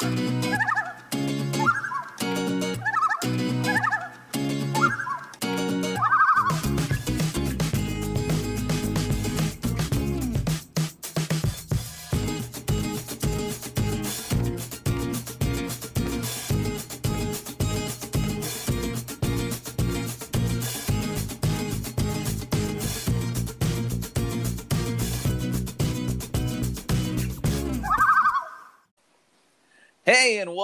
[0.00, 0.37] Hey,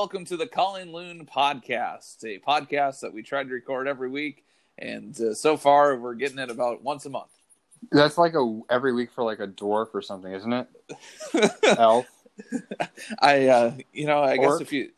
[0.05, 4.45] welcome to the Colin Loon podcast, a podcast that we try to record every week.
[4.76, 7.31] And uh, so far, we're getting it about once a month.
[7.90, 10.68] That's like a every week for like a dwarf or something, isn't it?
[11.79, 12.07] Elf.
[13.18, 14.90] I, uh, you know, I guess if you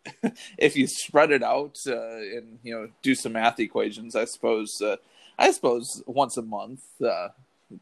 [0.56, 4.80] if you spread it out uh, and you know do some math equations, I suppose
[4.80, 4.96] uh,
[5.38, 6.84] I suppose once a month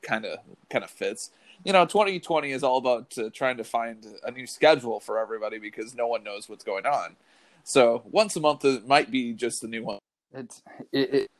[0.02, 1.30] kind of kind of fits.
[1.64, 5.58] You know, 2020 is all about uh, trying to find a new schedule for everybody
[5.58, 7.16] because no one knows what's going on.
[7.64, 9.98] So once a month it might be just the new one.
[10.32, 11.30] It's it, it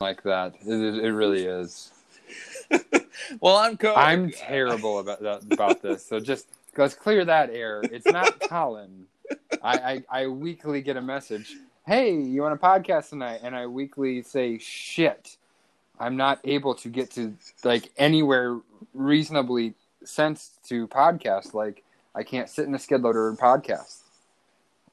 [0.00, 0.54] like that.
[0.66, 1.92] It, it really is.
[3.40, 6.04] Well, I'm co- I'm terrible about that, about this.
[6.04, 7.82] So just let's clear that air.
[7.82, 9.06] It's not Colin.
[9.62, 11.56] I, I I weekly get a message.
[11.86, 13.40] Hey, you want a podcast tonight?
[13.42, 15.36] And I weekly say shit.
[15.98, 18.58] I'm not able to get to like anywhere
[18.94, 21.54] reasonably sensed to podcast.
[21.54, 21.82] Like
[22.14, 24.00] I can't sit in a skid loader and podcast.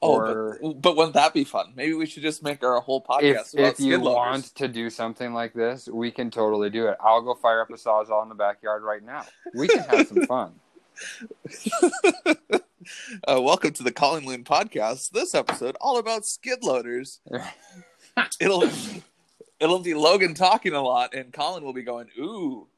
[0.02, 1.72] Oh, or- but, but wouldn't that be fun?
[1.76, 4.14] Maybe we should just make our whole podcast if if you loaders.
[4.14, 6.96] want to do something like this, we can totally do it.
[7.00, 9.24] I'll go fire up a sawzall in the backyard right now.
[9.54, 10.52] We can have some fun.
[13.26, 15.10] uh, welcome to the Calling Loon podcast.
[15.10, 17.20] This episode all about skid loaders.
[18.40, 18.70] it'll
[19.64, 22.68] it'll be Logan talking a lot, and Colin will be going, "Ooh,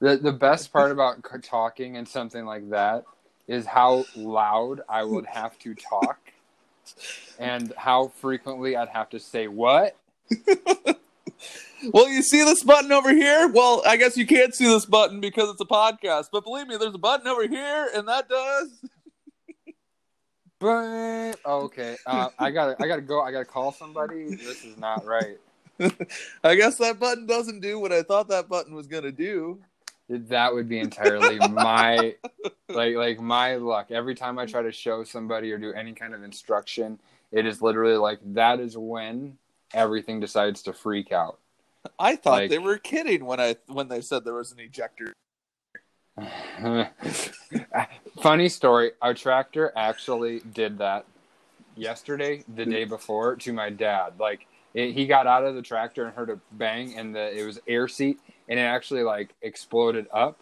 [0.00, 3.04] The the best part about talking and something like that
[3.48, 6.18] is how loud I would have to talk,
[7.38, 9.96] and how frequently I'd have to say what.
[11.92, 13.48] well, you see this button over here?
[13.48, 16.76] Well, I guess you can't see this button because it's a podcast, but believe me,
[16.76, 18.68] there's a button over here, and that does."
[20.58, 23.20] But oh, okay, uh, I gotta I gotta go.
[23.20, 24.36] I gotta call somebody.
[24.36, 25.36] This is not right.
[26.44, 29.60] I guess that button doesn't do what I thought that button was gonna do.
[30.08, 32.14] That would be entirely my
[32.68, 33.90] like like my luck.
[33.90, 36.98] Every time I try to show somebody or do any kind of instruction,
[37.30, 39.38] it is literally like that is when
[39.72, 41.38] everything decides to freak out.
[41.98, 45.12] I thought Like- they were kidding when I when they said there was an ejector.
[48.22, 48.92] Funny story.
[49.00, 51.06] Our tractor actually did that
[51.74, 54.14] yesterday, the day before, to my dad.
[54.20, 57.44] Like it, he got out of the tractor and heard a bang, and the it
[57.44, 58.18] was air seat,
[58.48, 60.38] and it actually like exploded up.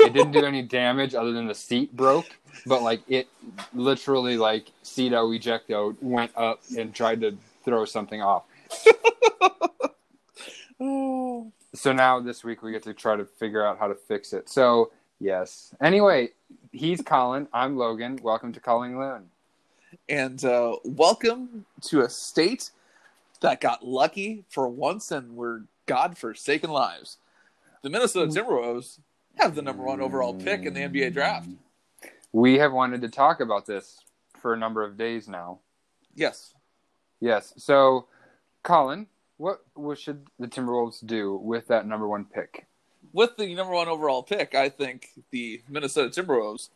[0.00, 3.28] It didn't do any damage other than the seat broke, but like it
[3.72, 8.44] literally like ceto ejecto went up and tried to throw something off.
[10.80, 14.32] Oh, So now this week we get to try to figure out how to fix
[14.32, 14.48] it.
[14.48, 15.74] So yes.
[15.80, 16.30] Anyway,
[16.72, 17.48] he's Colin.
[17.52, 18.18] I'm Logan.
[18.22, 19.28] Welcome to Calling Loon.
[20.08, 22.70] and uh, welcome to a state
[23.40, 27.18] that got lucky for once and were god-forsaken lives.
[27.82, 28.34] The Minnesota mm.
[28.34, 28.98] Timberwolves
[29.36, 31.48] have the number one overall pick in the NBA draft.
[32.32, 34.00] We have wanted to talk about this
[34.40, 35.60] for a number of days now.
[36.14, 36.54] Yes.
[37.20, 37.54] Yes.
[37.56, 38.06] So,
[38.62, 42.66] Colin, what, what should the Timberwolves do with that number one pick?
[43.12, 46.70] With the number one overall pick, I think the Minnesota Timberwolves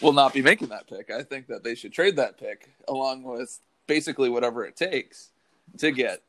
[0.00, 1.10] will not be making that pick.
[1.10, 5.30] I think that they should trade that pick along with basically whatever it takes
[5.78, 6.22] to get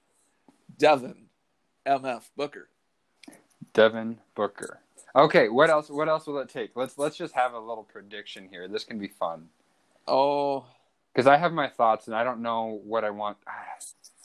[0.77, 1.25] Devin
[1.85, 2.69] MF Booker.
[3.73, 4.79] Devin Booker.
[5.15, 5.89] Okay, what else?
[5.89, 6.71] What else will it take?
[6.75, 8.67] Let's let's just have a little prediction here.
[8.67, 9.49] This can be fun
[10.07, 10.65] Oh,
[11.13, 13.37] because I have my thoughts and I don't know what I want.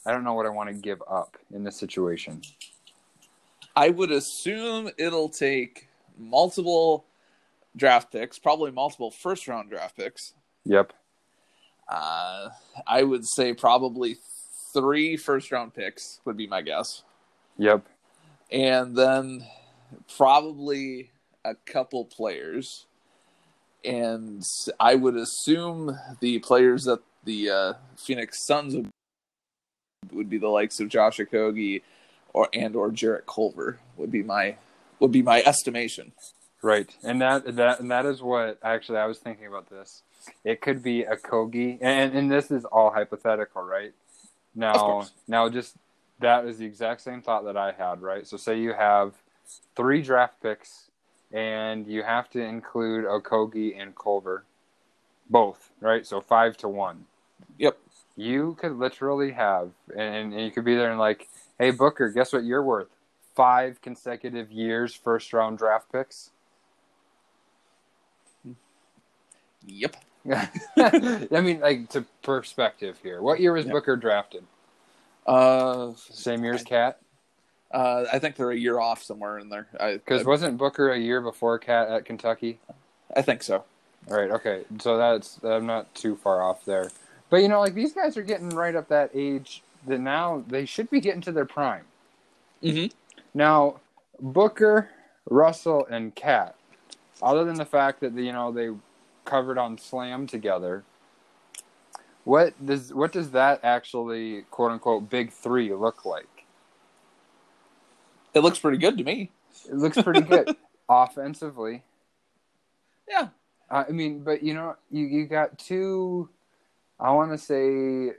[0.07, 2.43] I don't know what I want to give up in this situation.
[3.75, 7.07] I would assume it'll take multiple
[7.77, 10.35] draft picks, probably multiple first round draft picks.
[10.65, 10.93] Yep.
[11.89, 12.51] Uh,
[12.87, 14.17] I would say probably
[14.73, 17.03] three first round picks would be my guess.
[17.59, 17.87] Yep.
[18.51, 19.47] And then
[20.17, 21.11] probably
[21.45, 22.87] a couple players.
[23.85, 24.43] And
[24.79, 28.89] I would assume the players that the uh, Phoenix Suns would,
[30.13, 31.83] would be the likes of Josh Okogie
[32.33, 34.57] or and or Jarrett Culver would be my
[34.99, 36.13] would be my estimation.
[36.63, 40.03] Right, and that that and that is what actually I was thinking about this.
[40.45, 43.93] It could be Okogie, and and this is all hypothetical, right?
[44.55, 45.77] Now, now just
[46.21, 48.27] that is the exact same thought that I had, right?
[48.27, 49.15] So say you have
[49.75, 50.91] three draft picks,
[51.33, 54.45] and you have to include Okogie and Culver.
[55.33, 56.07] both, right?
[56.07, 57.07] So five to one.
[57.59, 57.79] Yep.
[58.17, 61.29] You could literally have, and, and you could be there and like,
[61.59, 62.89] hey Booker, guess what you're worth?
[63.35, 66.31] Five consecutive years first round draft picks.
[69.67, 69.97] Yep.
[70.77, 73.21] I mean, like to perspective here.
[73.21, 73.73] What year was Yep.
[73.73, 74.45] Booker drafted?
[75.27, 76.99] Uh, Same year as Cat?
[77.73, 79.67] uh, I think they're a year off somewhere in there.
[79.73, 82.61] Because wasn't Booker a year before Cat at Kentucky?
[83.17, 83.65] I think so.
[84.11, 84.31] All right.
[84.31, 84.65] Okay.
[84.81, 86.91] So that's I'm not too far off there.
[87.31, 90.67] But you know, like these guys are getting right up that age that now they
[90.67, 91.85] should be getting to their prime.
[92.63, 92.95] Mm-hmm.
[93.35, 93.81] Now,
[94.21, 94.91] Booker,
[95.29, 96.57] Russell, and Cat.
[97.23, 98.71] Other than the fact that you know they
[99.25, 100.85] covered on Slam together,
[102.25, 106.45] what does what does that actually quote unquote big three look like?
[108.35, 109.31] It looks pretty good to me.
[109.69, 110.57] It looks pretty good
[110.89, 111.83] offensively.
[113.09, 113.29] Yeah.
[113.71, 116.29] I mean, but you know, you you got two.
[117.01, 118.13] I want to say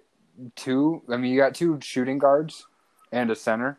[0.55, 1.01] two.
[1.09, 2.65] I mean, you got two shooting guards
[3.11, 3.77] and a center.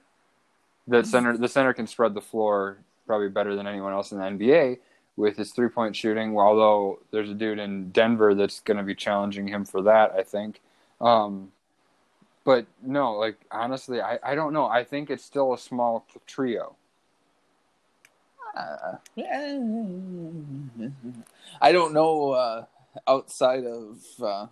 [0.86, 1.08] The mm-hmm.
[1.08, 4.78] center, the center can spread the floor probably better than anyone else in the NBA
[5.16, 6.36] with his three point shooting.
[6.36, 10.22] Although there's a dude in Denver that's going to be challenging him for that, I
[10.22, 10.60] think.
[11.00, 11.52] Um,
[12.44, 14.66] but no, like honestly, I, I don't know.
[14.66, 16.76] I think it's still a small trio.
[18.56, 18.96] Uh,
[21.60, 22.64] I don't know uh,
[23.08, 24.46] outside of uh,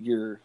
[0.00, 0.40] your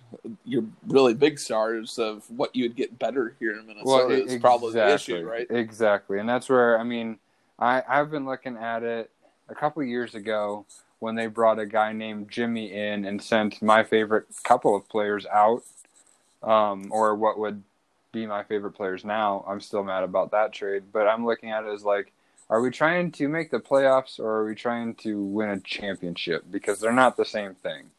[0.45, 4.73] your really big stars of what you'd get better here in Minnesota e- is probably
[4.73, 5.47] the issue, right?
[5.49, 7.19] Exactly, and that's where I mean,
[7.59, 9.09] I I've been looking at it
[9.49, 10.65] a couple years ago
[10.99, 15.25] when they brought a guy named Jimmy in and sent my favorite couple of players
[15.25, 15.63] out,
[16.41, 17.63] um, or what would
[18.11, 19.43] be my favorite players now.
[19.47, 22.11] I'm still mad about that trade, but I'm looking at it as like,
[22.49, 26.45] are we trying to make the playoffs or are we trying to win a championship?
[26.49, 27.91] Because they're not the same thing.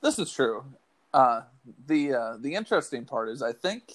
[0.00, 0.64] This is true.
[1.12, 1.42] Uh,
[1.86, 3.94] the uh, the interesting part is I think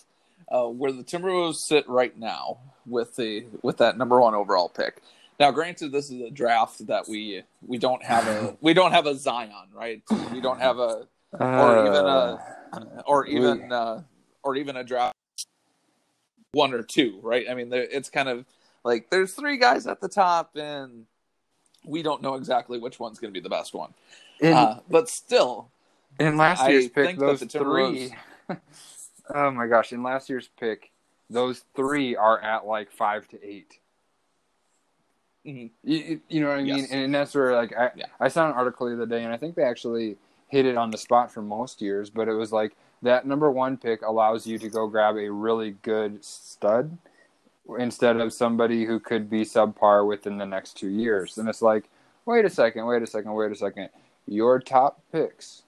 [0.51, 5.01] uh, where the Timberwolves sit right now with the with that number one overall pick.
[5.39, 9.05] Now, granted, this is a draft that we we don't have a we don't have
[9.05, 10.01] a Zion, right?
[10.31, 11.07] We don't have a
[11.39, 14.03] or even a or even uh,
[14.43, 15.15] or even a draft
[16.51, 17.45] one or two, right?
[17.49, 18.45] I mean, it's kind of
[18.83, 21.05] like there's three guys at the top, and
[21.83, 23.93] we don't know exactly which one's going to be the best one.
[24.39, 25.69] in, Uh, but still,
[26.19, 28.13] in last I year's pick, think that those the three.
[29.33, 29.91] oh my gosh!
[29.91, 30.91] In last year's pick,
[31.29, 33.79] those three are at like five to eight.
[35.45, 35.71] Mhm.
[35.83, 36.77] You, you know what I mean?
[36.77, 36.91] Yes.
[36.91, 38.05] And that's where like I Yeah.
[38.19, 40.17] I saw an article the other day, and I think they actually
[40.47, 42.09] hit it on the spot for most years.
[42.09, 45.71] But it was like that number one pick allows you to go grab a really
[45.81, 46.97] good stud
[47.77, 51.37] instead of somebody who could be subpar within the next two years.
[51.37, 51.89] And it's like,
[52.25, 53.89] wait a second, wait a second, wait a second.
[54.27, 55.63] Your top picks,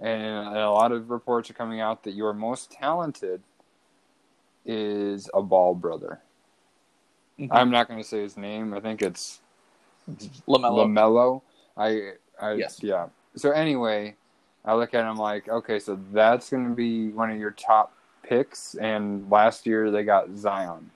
[0.00, 3.42] and a lot of reports are coming out that your most talented
[4.64, 6.20] is a ball brother.
[7.40, 7.48] Mhm.
[7.50, 8.74] I'm not going to say his name.
[8.74, 9.40] I think it's
[10.46, 10.86] LaMelo.
[10.86, 11.42] LaMelo.
[11.76, 12.82] I, I Yes.
[12.82, 13.08] yeah.
[13.36, 14.14] So anyway,
[14.64, 17.94] I look at him like, okay, so that's going to be one of your top
[18.22, 18.74] picks.
[18.74, 20.90] And last year they got Zion.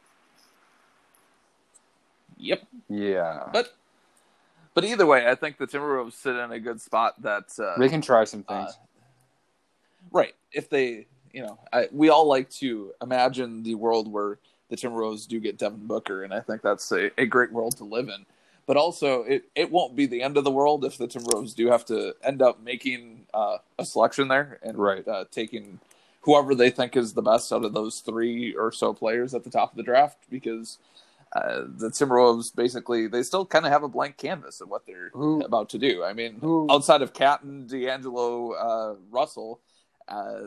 [2.37, 2.63] Yep.
[2.89, 3.75] Yeah, But
[4.75, 7.15] but either way, I think the Timberwolves sit in a good spot.
[7.23, 8.71] That uh, they can try some things.
[8.71, 8.73] uh,
[10.11, 14.77] right if they, you know, I, we all like to imagine the world where the
[14.77, 18.09] Timberwolves do get Devin Booker, and I think that's a, a great world to live
[18.09, 18.27] in.
[18.67, 21.69] But also, it, it won't be the end of the world if the Timberwolves do
[21.71, 25.07] have to end up making uh, a selection there and Right.
[25.07, 25.81] uh, taking
[26.23, 29.51] whoever they think is the best out of those three or so players at the
[29.51, 30.79] top of the draft because
[31.37, 35.11] uh, the Timberwolves basically they still kind of have a blank canvas of what they're
[35.13, 36.03] Who- about to do.
[36.03, 39.61] I mean, who- outside of Catton, D'Angelo, uh, Russell,
[40.09, 40.39] uh,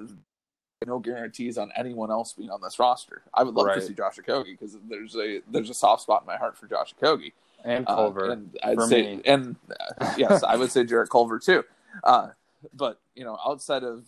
[0.85, 3.23] no guarantees on anyone else being on this roster.
[3.33, 3.75] I would love Right.
[3.75, 6.67] to see Josh Okogie because there's a there's a soft spot in my heart for
[6.67, 7.33] Josh Okogie.
[7.63, 8.29] and Uh, Culver.
[8.31, 9.21] and I'd say, me.
[9.25, 9.55] and
[9.99, 11.63] uh, yes, I would say Jarrett Culver too.
[12.03, 12.29] Uh,
[12.73, 14.05] but you know, outside of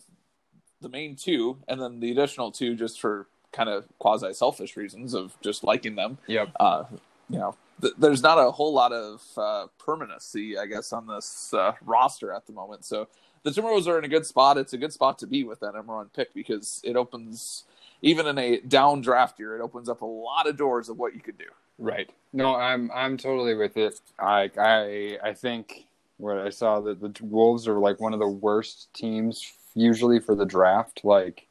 [0.80, 5.12] the main two, and then the additional two, just for kind of quasi selfish reasons
[5.14, 6.18] of just liking them.
[6.28, 6.50] yep.
[6.60, 6.84] Uh,
[7.28, 11.52] you know, th- there's not a whole lot of uh, permanency, I guess, on this
[11.52, 12.84] uh, roster at the moment.
[12.84, 13.08] So
[13.42, 14.58] the Timberwolves are in a good spot.
[14.58, 17.64] It's a good spot to be with that number one pick because it opens,
[18.02, 21.14] even in a down draft year, it opens up a lot of doors of what
[21.14, 21.46] you could do.
[21.78, 22.10] Right.
[22.32, 24.00] No, I'm I'm totally with it.
[24.18, 25.86] I I I think
[26.18, 30.34] what I saw that the Wolves are like one of the worst teams usually for
[30.34, 31.00] the draft.
[31.02, 31.46] Like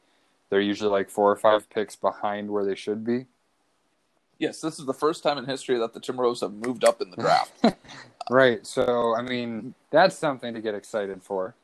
[0.50, 3.26] they're usually like four or five picks behind where they should be.
[4.38, 7.10] Yes, this is the first time in history that the Timberwolves have moved up in
[7.10, 7.52] the draft.
[8.30, 8.66] Right.
[8.66, 11.56] So, I mean, that's something to get excited for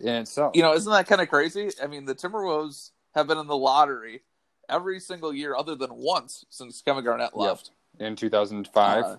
[0.00, 0.54] in itself.
[0.54, 1.70] you know, isn't that kind of crazy?
[1.82, 4.22] I mean, the Timberwolves have been in the lottery
[4.68, 7.70] every single year, other than once since Kevin Garnett left.
[7.98, 9.04] in 2005.
[9.04, 9.16] Uh,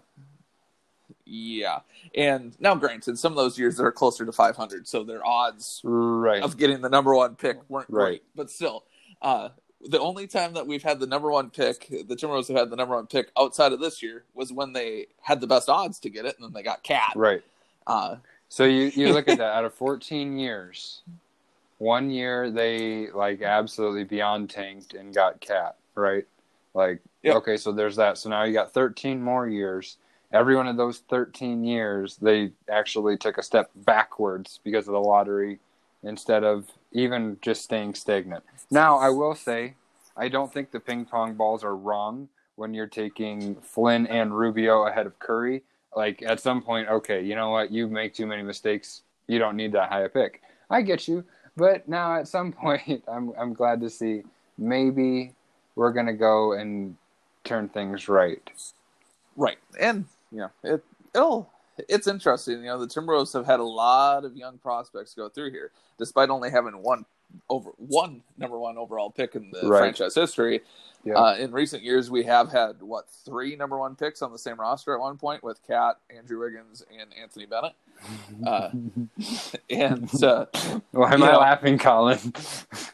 [1.25, 1.79] yeah,
[2.15, 6.41] and now granted, some of those years they're closer to 500, so their odds right.
[6.41, 8.05] of getting the number one pick weren't Right.
[8.05, 8.23] great.
[8.35, 8.85] But still,
[9.21, 9.49] uh,
[9.81, 12.75] the only time that we've had the number one pick, the Timberwolves have had the
[12.75, 16.09] number one pick outside of this year, was when they had the best odds to
[16.09, 17.13] get it, and then they got Cat.
[17.15, 17.43] Right.
[17.85, 18.15] Uh,
[18.49, 21.01] So you you look at that out of 14 years,
[21.77, 26.25] one year they like absolutely beyond tanked and got cat, right?
[26.73, 27.35] Like Yep.
[27.37, 28.17] okay, so there's that.
[28.17, 29.97] So now you got 13 more years.
[30.31, 34.99] Every one of those 13 years, they actually took a step backwards because of the
[34.99, 35.59] lottery
[36.03, 38.43] instead of even just staying stagnant.
[38.71, 39.73] Now, I will say,
[40.15, 44.85] I don't think the ping pong balls are wrong when you're taking Flynn and Rubio
[44.85, 45.63] ahead of Curry.
[45.95, 47.71] Like at some point, okay, you know what?
[47.71, 49.01] You make too many mistakes.
[49.27, 50.41] You don't need that high a pick.
[50.69, 51.23] I get you,
[51.55, 54.23] but now at some point, I'm I'm glad to see
[54.57, 55.33] maybe
[55.75, 56.95] we're gonna go and
[57.43, 58.41] turn things right.
[59.35, 60.83] Right, and you know it.
[61.15, 61.49] It'll.
[61.87, 62.57] It's interesting.
[62.57, 66.29] You know, the Timberwolves have had a lot of young prospects go through here, despite
[66.29, 67.05] only having one
[67.49, 69.79] over one number one overall pick in the Right.
[69.79, 70.61] franchise history.
[71.05, 71.13] Yeah.
[71.15, 74.59] Uh, in recent years, we have had what three number one picks on the same
[74.59, 77.73] roster at one point with Cat, Andrew Wiggins, and Anthony Bennett.
[78.45, 78.69] Uh,
[79.69, 80.45] and uh,
[80.91, 82.33] Why am I know- laughing, Colin?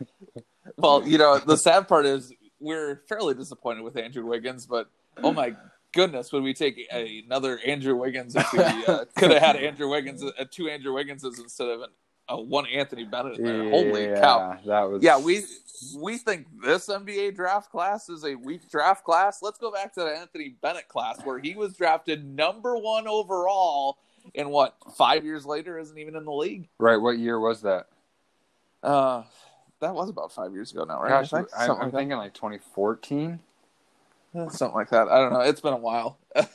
[0.77, 4.87] well, you know, the sad part is we're fairly disappointed with Andrew Wiggins, but
[5.23, 5.55] oh my
[5.93, 10.23] goodness, would we take another Andrew Wiggins if we uh, could have had Andrew Wiggins,
[10.23, 11.89] uh, two Andrew Wigginses instead of an,
[12.27, 13.69] uh, one Anthony Bennett in there?
[13.69, 14.57] Holy cow!
[14.65, 15.43] That was Yeah, we
[15.97, 19.41] we think this NBA draft class is a weak draft class.
[19.41, 23.97] Let's go back to the Anthony Bennett class where he was drafted number one overall,
[24.33, 26.67] and what five years later isn't even in the league.
[26.79, 26.97] right.
[26.97, 27.87] What year was that?
[28.81, 29.23] Uh,
[29.79, 31.09] that was about five years ago now, right?
[31.09, 31.49] Gosh, I think?
[31.55, 33.39] I, Something I'm like thinking like 2014.
[34.35, 35.07] Uh, something like that.
[35.07, 35.39] I don't know.
[35.41, 36.17] It's been a while.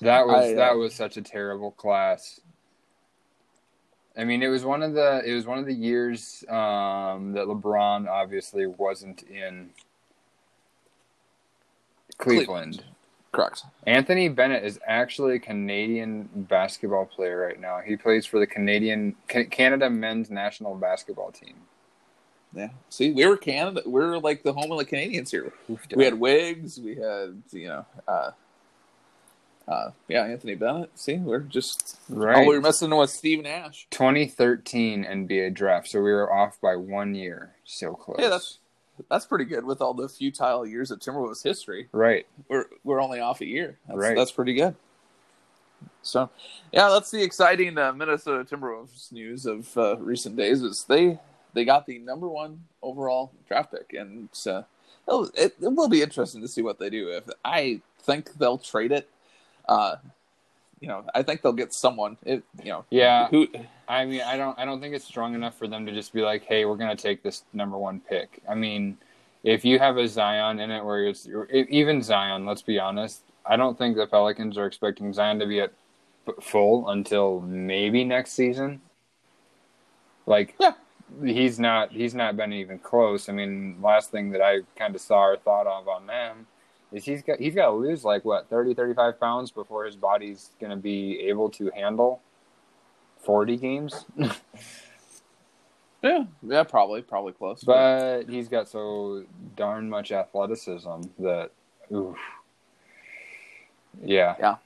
[0.00, 2.40] That was I, uh, that was such a terrible class.
[4.18, 7.46] I mean, it was one of the it was one of the years um, that
[7.46, 9.70] LeBron obviously wasn't in
[12.18, 12.82] Cleveland.
[13.30, 13.62] Correct.
[13.86, 17.80] Anthony Bennett is actually a Canadian basketball player right now.
[17.84, 21.54] He plays for the Canadian Canada men's national basketball team.
[22.54, 22.70] Yeah.
[22.88, 23.82] See, we were Canada.
[23.86, 25.52] We are like the home of the Canadians here.
[25.94, 26.80] We had Wiggs.
[26.80, 28.30] We had you know, uh,
[29.68, 30.90] uh, yeah, Anthony Bennett.
[30.98, 32.38] See, we're just right.
[32.38, 33.86] all we were missing was Steve Nash.
[33.90, 37.54] 2013 NBA draft, so we were off by one year.
[37.64, 38.16] So close.
[38.18, 38.58] Yeah, that's
[39.10, 41.88] that's pretty good with all the futile years of Timberwolves history.
[41.92, 42.26] right.
[42.48, 43.78] We're we're only off a year.
[43.86, 44.16] That's, Right.
[44.16, 44.74] That's pretty good.
[46.02, 46.30] So,
[46.72, 50.62] yeah, that's the exciting uh, Minnesota Timberwolves news of uh, recent days.
[50.62, 51.18] Is they
[51.52, 54.62] they got the number one overall draft pick, and uh,
[55.34, 57.10] it, it will be interesting to see what they do.
[57.10, 59.08] If I think they'll trade it,
[59.68, 59.96] uh,
[60.80, 62.16] you know, I think they'll get someone.
[62.24, 63.28] It, you know, Yeah.
[63.28, 63.48] who
[63.88, 66.20] I mean, I don't, I don't think it's strong enough for them to just be
[66.22, 68.98] like, "Hey, we're gonna take this number one pick." I mean,
[69.42, 73.56] if you have a Zion in it, where it's even Zion, let's be honest, I
[73.56, 75.72] don't think the Pelicans are expecting Zion to be at
[76.42, 78.82] full until maybe next season.
[80.26, 80.74] Like, Yeah.
[81.24, 83.30] he's not, he's not been even close.
[83.30, 86.46] I mean, last thing that I kind of saw or thought of on them
[86.92, 90.50] is he's got, he's got to lose like what 30, 35 pounds before his body's
[90.60, 92.20] gonna be able to handle.
[93.24, 94.04] 40 games,
[96.02, 97.64] yeah, yeah, probably, probably close.
[97.64, 99.24] but he's got so
[99.56, 101.50] darn much athleticism that,
[101.92, 102.16] oof.
[104.00, 104.56] Yeah, yeah,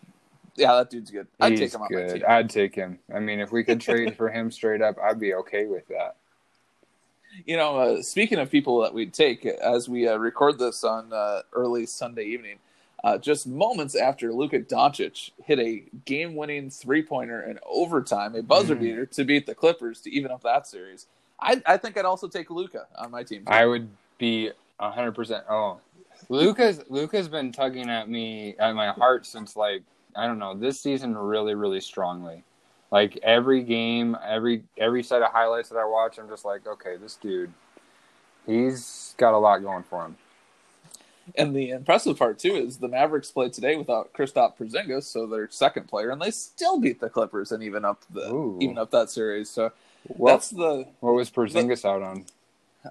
[0.55, 1.26] Yeah, that dude's good.
[1.41, 2.14] I'd he's take him on my good.
[2.17, 2.25] team.
[2.29, 2.99] I'd take him.
[3.12, 6.17] I mean, if we could trade for him straight up, I'd be okay with that.
[7.47, 11.12] You know, uh, speaking of people that we'd take, as we uh, record this on
[11.12, 12.59] uh, early Sunday evening,
[13.05, 18.81] uh, just moments after Luka Doncic hit a game-winning three-pointer in overtime, a buzzer Mhm.
[18.81, 21.07] beater to beat the Clippers to even up that series.
[21.41, 23.43] I, I think I'd also take Luka on my team.
[23.47, 25.45] I would be hundred percent.
[25.49, 25.81] Oh,
[26.29, 29.83] Luka's Luka's been tugging at me at my heart since like
[30.15, 32.45] I don't know this season really really strongly.
[32.92, 36.96] Like every game, every every set of highlights that I watch, I'm just like, okay,
[36.96, 37.50] this dude,
[38.46, 40.16] he's got a lot going for him.
[41.34, 45.49] And the impressive part too is the Mavericks played today without Kristaps Porzingis, so their
[45.50, 48.58] second player, and they still beat the Clippers and even up the Ooh.
[48.61, 49.49] even up that series.
[49.49, 49.72] So
[50.06, 52.26] Well, that's the what was Porzingis out on?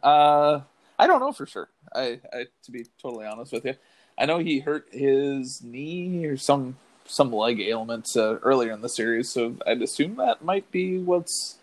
[0.02, 0.62] Uh,
[0.98, 1.70] I don't know for sure.
[1.94, 3.76] I, I to be totally honest with you,
[4.18, 6.78] I know he hurt his knee or some
[7.12, 11.58] some leg ailments uh, earlier in the series, so I'd assume that might be what's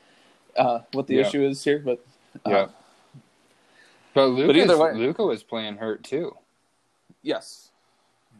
[0.56, 1.26] uh, what the Yeah.
[1.26, 1.78] issue is here.
[1.78, 2.04] But
[2.46, 2.66] uh, Yeah.
[4.14, 6.36] But Luka, either way- Luka was playing hurt too.
[7.22, 7.70] Yes.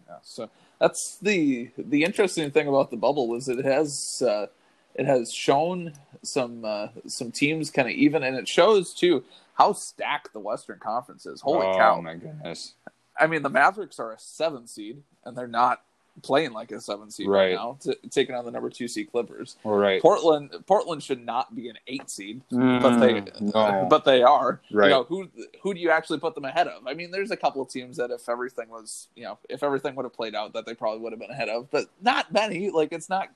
[0.08, 4.46] Yeah, so that's the the interesting thing about the bubble is it has uh,
[4.94, 9.24] it has shown some uh, some teams kind of even, and it shows too
[9.54, 11.40] how stacked the Western Conference is.
[11.42, 12.00] Holy oh cow!
[12.00, 12.74] my goodness!
[13.18, 15.82] I mean, the Mavericks are a seven seed, and they're not
[16.22, 17.48] playing like a seven seed Right.
[17.48, 19.56] right, now, t- taking on the number two seed Clippers.
[19.64, 20.00] Right.
[20.02, 23.86] Portland Portland should not be an eight seed, but Mm, they no.
[23.90, 24.60] but they are.
[24.72, 24.86] Right.
[24.86, 25.28] You know, who
[25.62, 26.86] who do you actually put them ahead of?
[26.86, 29.94] I mean, there's a couple of teams that if everything was, you know, if everything
[29.94, 32.70] would have played out that they probably would have been ahead of, but not many.
[32.70, 33.28] Like it's not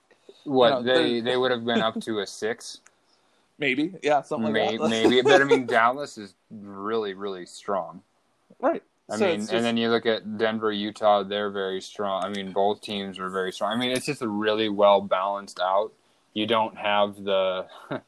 [0.45, 2.81] what you know, they they would have been up to a six,
[3.59, 4.89] maybe, yeah, something like maybe, that.
[4.91, 5.23] maybe.
[5.23, 8.03] But I mean, Dallas is really really strong.
[8.61, 8.83] right.
[9.11, 12.25] I So mean, it's and then you look at Denver, Utah; they're very strong.
[12.25, 13.73] I mean, both teams are very strong.
[13.73, 15.93] I mean, it's just a really well balanced out.
[16.35, 17.67] You don't have the.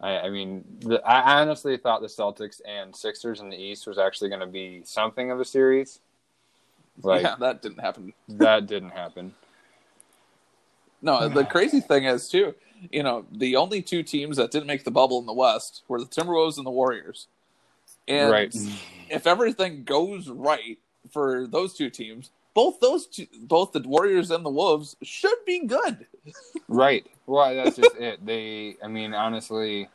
[0.00, 3.96] I, I mean, the, I honestly thought the Celtics and Sixers in the East was
[3.96, 6.00] actually going to be something of a series.
[7.02, 8.12] Like yeah, that didn't happen.
[8.28, 9.34] that didn't happen.
[11.00, 12.54] No, the crazy thing is too,
[12.90, 16.00] you know, the only two teams that didn't make the bubble in the West were
[16.00, 17.26] the Timberwolves and the Warriors.
[18.08, 18.54] And right.
[19.14, 20.78] If everything goes right
[21.10, 25.66] for those two teams, both those two, both the Warriors and the Wolves should be
[25.66, 26.06] good.
[26.68, 27.06] Right.
[27.26, 28.24] Well, that's just it.
[28.24, 29.88] They, I mean, honestly,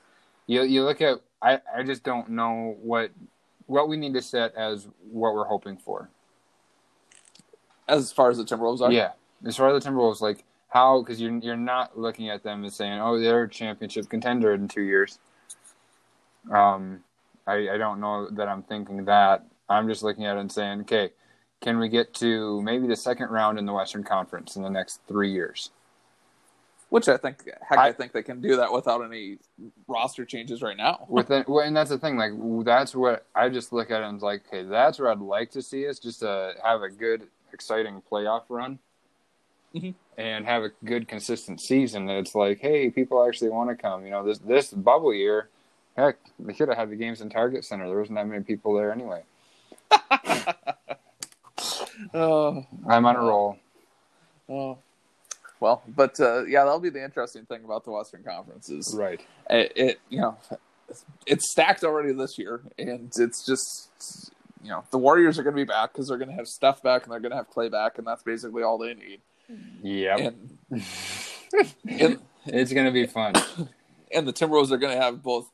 [0.46, 1.20] you you look at.
[1.42, 3.10] I I just don't know what
[3.66, 6.10] what we need to set as what we're hoping for.
[7.88, 9.12] As far as the Timberwolves are, Yeah,
[9.44, 12.76] as far as the Timberwolves, like how because you're you're not looking at them as
[12.76, 15.18] saying, oh, they're a championship contender in two years.
[16.52, 17.04] Um,
[17.50, 19.46] I I don't know that I'm thinking that.
[19.68, 21.12] I'm just looking at it and saying, okay,
[21.62, 25.02] can we get to maybe the second round in the Western Conference in the next
[25.08, 25.72] three years?
[26.92, 29.38] which I think, heck, I, I- think they can do that without any
[29.88, 31.06] roster changes right now.
[31.08, 32.18] Within, well, and that's the thing.
[32.18, 32.32] Like
[32.66, 35.52] that's what I just look at it and it's like, okay, that's where I'd like
[35.52, 38.80] to see us just to have a good, exciting playoff run,
[39.76, 39.94] Mhm.
[40.18, 42.08] and have a good, consistent season.
[42.08, 44.04] That it's like, hey, people actually want to come.
[44.04, 45.50] You know, this this bubble year,
[46.00, 47.88] heck, they should have had the games in Target Center.
[47.88, 49.24] There wasn't that many people there anyway.
[52.14, 53.58] Oh, I'm on a roll.
[54.50, 54.78] oh.
[55.60, 59.20] Well, but uh, yeah, that'll be the interesting thing about the Western Conference is Right.
[59.50, 60.38] it, it you know
[61.28, 64.32] it's stacked already this year and it's just
[64.64, 66.82] you know the warriors are going to be back because they're going to have Steph
[66.82, 69.20] back and they're going to have clay back and that's basically all they need
[69.84, 70.20] Yep.
[70.20, 70.58] and,
[71.90, 73.34] and it's gonna be fun.
[74.14, 75.50] and the timberwolves are going to have both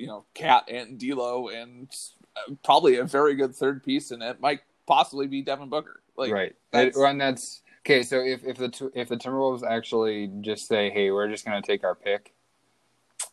[0.00, 1.88] you know cat and D'Lo and
[2.36, 6.32] uh, probably a very good third piece and it might possibly be devin booker like
[6.32, 6.56] right.
[6.72, 8.02] that's- It, and that's okay.
[8.02, 11.84] So if if the if the Timberwolves actually just say, hey, we're just gonna take
[11.84, 12.32] our pick,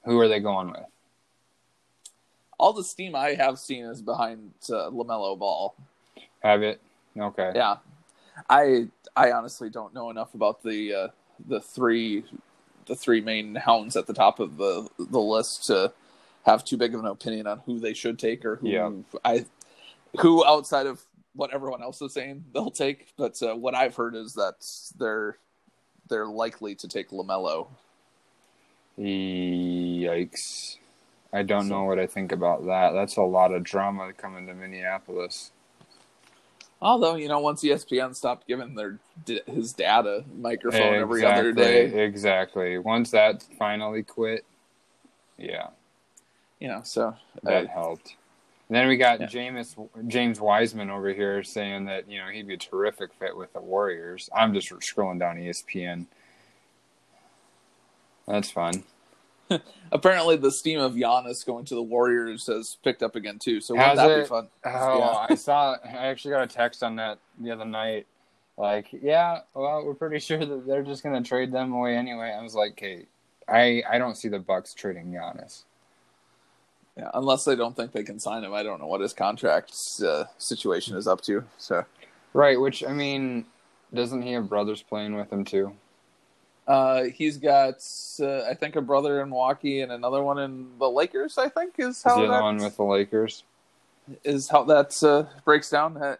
[0.06, 0.86] who are they going with?
[2.60, 5.76] all the steam i have seen is behind uh, LaMelo Ball
[6.42, 6.82] Have it?
[7.16, 7.52] Okay.
[7.56, 7.78] Yeah,
[8.50, 11.08] I I honestly don't know enough about the uh,
[11.48, 12.24] the three
[12.86, 15.92] the three main hounds at the top of the the list to
[16.48, 18.90] have too big of an opinion on who they should take or who Yeah.
[19.24, 19.46] I
[20.20, 21.02] who outside of
[21.36, 23.14] what everyone else is saying they'll take.
[23.18, 24.66] But uh, what I've heard is that
[24.98, 25.38] they're
[26.10, 27.68] they're likely to take LaMelo.
[28.98, 30.78] Yikes.
[31.34, 32.92] I don't So- know what I think about that.
[32.94, 35.52] That's a lot of drama coming to Minneapolis.
[36.82, 39.00] Although you know, once ESPN stopped giving their
[39.48, 42.78] his dad a microphone every other day, Exactly.
[42.78, 44.46] Once that finally quit,
[45.38, 45.68] yeah,
[46.60, 48.16] you know, so that uh, helped.
[48.70, 49.28] And then we got Yeah.
[49.28, 49.76] James
[50.08, 53.62] James Wiseman over here saying that you know he'd be a terrific fit with the
[53.62, 54.30] Warriors.
[54.36, 56.08] I'm just scrolling down ESPN.
[58.28, 58.84] That's fun.
[59.92, 63.62] apparently the steam of Giannis going to the Warriors has picked up again too.
[63.62, 64.24] So wouldn't that it?
[64.24, 64.48] be fun?
[64.66, 65.28] Oh, Yeah.
[65.30, 65.78] I saw.
[65.86, 68.06] I actually got a text on that the other night.
[68.58, 72.36] Like, yeah, well, we're pretty sure that they're just gonna trade them away anyway.
[72.38, 73.06] I was like, okay,
[73.48, 75.64] I I don't see the Bucks trading Giannis.
[76.98, 78.54] Yeah, unless they don't think they can sign him.
[78.54, 79.72] I don't know what his contract
[80.04, 81.44] uh, situation is up to.
[81.58, 81.86] So
[82.34, 82.60] Right.
[82.60, 83.46] Which I mean,
[83.94, 85.74] doesn't he have brothers playing with him too?
[86.68, 87.76] uh, he's got,
[88.20, 91.38] uh, I think, a brother in Milwaukee and another one in the Lakers.
[91.38, 93.44] I think is Is how the other that one with the Lakers?
[94.26, 95.96] is how that uh, breaks down.
[95.98, 96.16] Uh,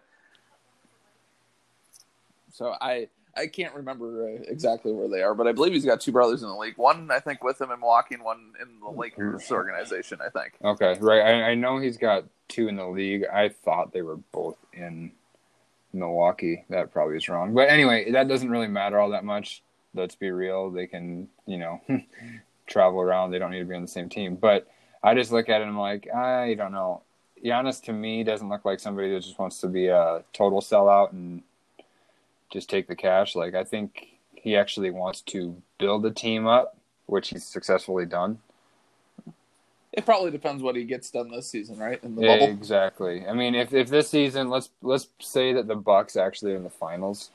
[2.52, 6.00] so I I can't remember uh, exactly where they are, but I believe he's got
[6.00, 6.76] two brothers in the league.
[6.76, 10.18] One I think with him in Milwaukee, and one in the Lakers organization.
[10.24, 10.54] I think.
[10.62, 11.20] Okay, right.
[11.20, 13.24] I, I know he's got two in the league.
[13.32, 15.12] I thought they were both in
[15.92, 16.64] Milwaukee.
[16.70, 17.54] That probably is wrong.
[17.54, 19.62] But anyway, that doesn't really matter all that much.
[19.94, 20.70] Let's be real.
[20.70, 21.80] They can, you know,
[22.66, 23.30] travel around.
[23.30, 24.36] They don't need to be on the same team.
[24.36, 24.68] But
[25.02, 27.02] I just look at it and I'm like, I don't know.
[27.44, 31.12] Giannis to me doesn't look like somebody that just wants to be a total sellout
[31.12, 31.42] and
[32.50, 33.34] just take the cash.
[33.34, 38.38] Like I think he actually wants to build a team up, which he's successfully done.
[39.92, 42.02] It probably depends what he gets done this season, right?
[42.04, 42.44] In the bubble.
[42.46, 43.26] Exactly.
[43.26, 46.62] I mean, if if this season, let's let's say that the Bucks actually are in
[46.64, 47.30] the finals,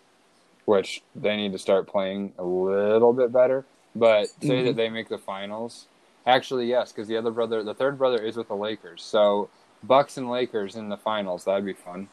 [0.66, 3.66] which they need to start playing a little bit better.
[3.96, 4.66] But say Mhm.
[4.66, 5.88] that they make the finals.
[6.26, 9.04] Actually, yes, because the other brother, the third brother, is with the Lakers.
[9.04, 9.50] So
[9.84, 11.44] Bucks and Lakers in the finals.
[11.44, 12.08] That'd be fun.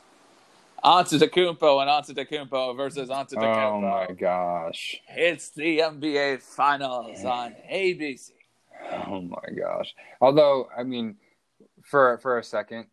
[0.85, 3.73] Antetokounmpo and Antetokounmpo versus Antetokounmpo.
[3.73, 5.01] Oh my gosh.
[5.09, 8.31] It's the NBA Finals on ABC.
[9.07, 9.95] Oh my gosh.
[10.21, 11.17] Although, I mean,
[11.83, 12.87] for for a second,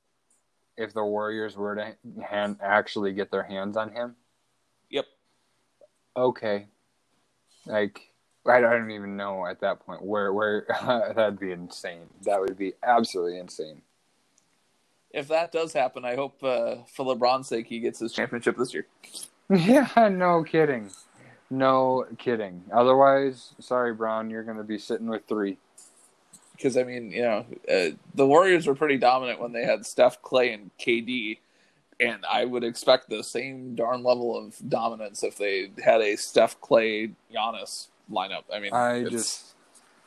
[0.75, 4.15] if the Warriors were to hand, actually get their hands on him,
[4.89, 5.05] Yep.
[6.15, 6.67] okay.
[7.65, 8.01] Like
[8.45, 10.65] I don't even know at that point where where
[11.15, 12.07] that'd be insane.
[12.23, 13.81] That would be absolutely insane.
[15.17, 18.73] If that does happen, I hope uh, for LeBron's sake he gets his championship this
[18.73, 18.85] year.
[19.49, 20.91] Yeah, no kidding.
[21.49, 22.63] No kidding.
[22.69, 25.57] Otherwise, sorry, Bron, you're going to be sitting with three.
[26.51, 30.21] Because I mean, you know, uh, the Warriors were pretty dominant when they had Steph,
[30.21, 31.37] Clay, and KD,
[32.01, 36.59] and I would expect the same darn level of dominance if they had a Steph,
[36.59, 38.43] Clay, Giannis lineup.
[38.53, 39.53] I mean, I just,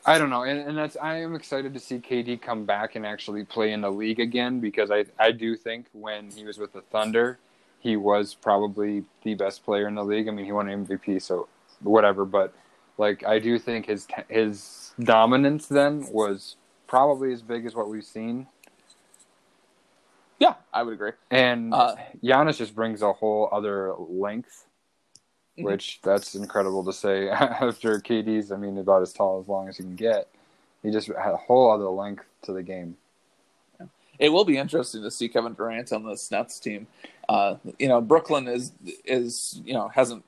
[0.06, 3.04] I don't know, and, and that's I am excited to see KD come back and
[3.06, 6.72] actually play in the league again because I I do think when he was with
[6.72, 7.38] the Thunder,
[7.80, 10.28] he was probably the best player in the league.
[10.28, 11.48] I mean, he won MVP, so
[11.80, 12.24] whatever.
[12.24, 12.54] But
[12.98, 18.04] like, I do think his his dominance then was probably as big as what we've
[18.04, 18.46] seen.
[20.38, 21.12] yeah, I would agree.
[21.30, 24.64] And Uh, Giannis just brings a whole other length,
[25.58, 25.64] Mhm.
[25.64, 28.52] which that's incredible to say after KD's.
[28.52, 30.28] I mean, about as tall as long as you can get.
[30.82, 32.96] He just had a whole other length to the game.
[34.18, 36.86] It will be interesting to see Kevin Durant on this Nets team.
[37.28, 38.72] Uh, you know, Brooklyn is
[39.04, 40.24] is you know hasn't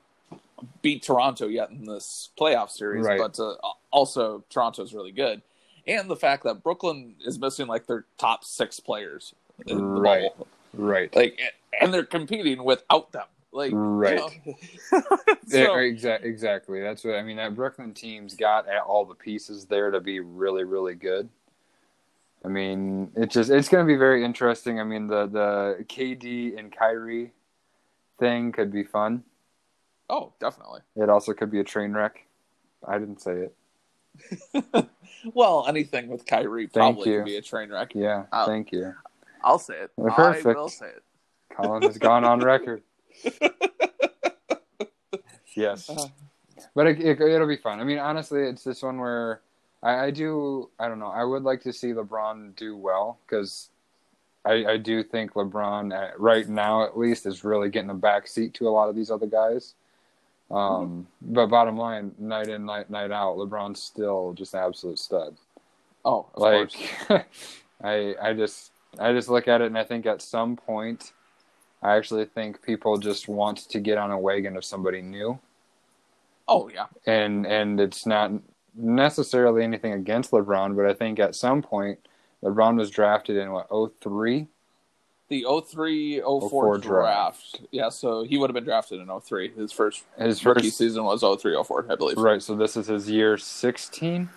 [0.81, 3.19] beat Toronto yet in this playoff series, Right.
[3.19, 3.55] but uh,
[3.91, 5.41] also Toronto's really good,
[5.85, 9.33] and the fact that Brooklyn is missing like their top six players,
[9.67, 10.31] in the Right.
[10.73, 11.15] Right.
[11.15, 11.39] like,
[11.79, 14.19] and they're competing without them, like you Right.
[14.19, 14.31] Um,
[14.91, 15.01] know.
[15.47, 16.81] So, exa- exactly.
[16.81, 17.37] That's what I mean.
[17.37, 21.29] That Brooklyn team's got all the pieces there to be really, really good.
[22.45, 24.79] I mean, it's just it's going to be very interesting.
[24.79, 27.31] I mean, the the KD and Kyrie
[28.19, 29.23] thing could be fun.
[30.09, 30.81] oh, definitely.
[30.95, 32.25] It also could be a train wreck.
[32.85, 33.47] I didn't say
[34.63, 34.85] it.
[35.33, 37.17] Well, anything with Kyrie Thank probably you.
[37.19, 37.95] would be a train wreck.
[37.95, 38.45] Yeah, Oh.
[38.45, 38.93] thank you.
[39.41, 39.91] I'll say it.
[39.95, 40.57] Well, I perfect.
[40.57, 41.03] will say it.
[41.55, 42.83] Colin has gone on record.
[45.55, 46.07] Yes, Uh,
[46.73, 47.79] but it, it, it'll be fun.
[47.79, 49.41] I mean, honestly, it's this one where
[49.83, 50.69] I, I do.
[50.79, 51.11] I don't know.
[51.11, 53.69] I would like to see LeBron do well because
[54.45, 58.27] I, I do think LeBron, uh, right now at least, is really getting a back
[58.27, 59.75] seat to a lot of these other guys.
[60.49, 65.35] Um, But bottom line, night in, night night out, LeBron's still just an absolute stud.
[66.03, 66.71] Oh, of like
[67.07, 67.23] course.
[67.83, 71.13] I I just I just look at it and I think at some point
[71.83, 75.39] I actually think people just want to get on a wagon of somebody new
[76.47, 76.85] Oh yeah.
[77.05, 78.31] and and it's not
[78.75, 81.99] necessarily anything against LeBron but I think at some point
[82.43, 83.67] LeBron was drafted in what
[84.01, 84.47] 03
[85.29, 86.83] The 03 04 04 draft.
[86.83, 87.61] draft.
[87.71, 89.51] Yeah, so he would have been drafted in 03.
[89.55, 92.17] His first his rookie first season was 03 04, I believe.
[92.17, 94.29] right so this is his year 16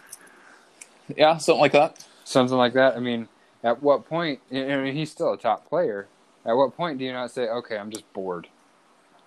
[1.17, 2.05] Yeah, something like that.
[2.25, 3.29] something like that I mean
[3.65, 6.07] at what point I mean he's still a top player
[6.47, 8.49] at what point do you not say okay I'm just bored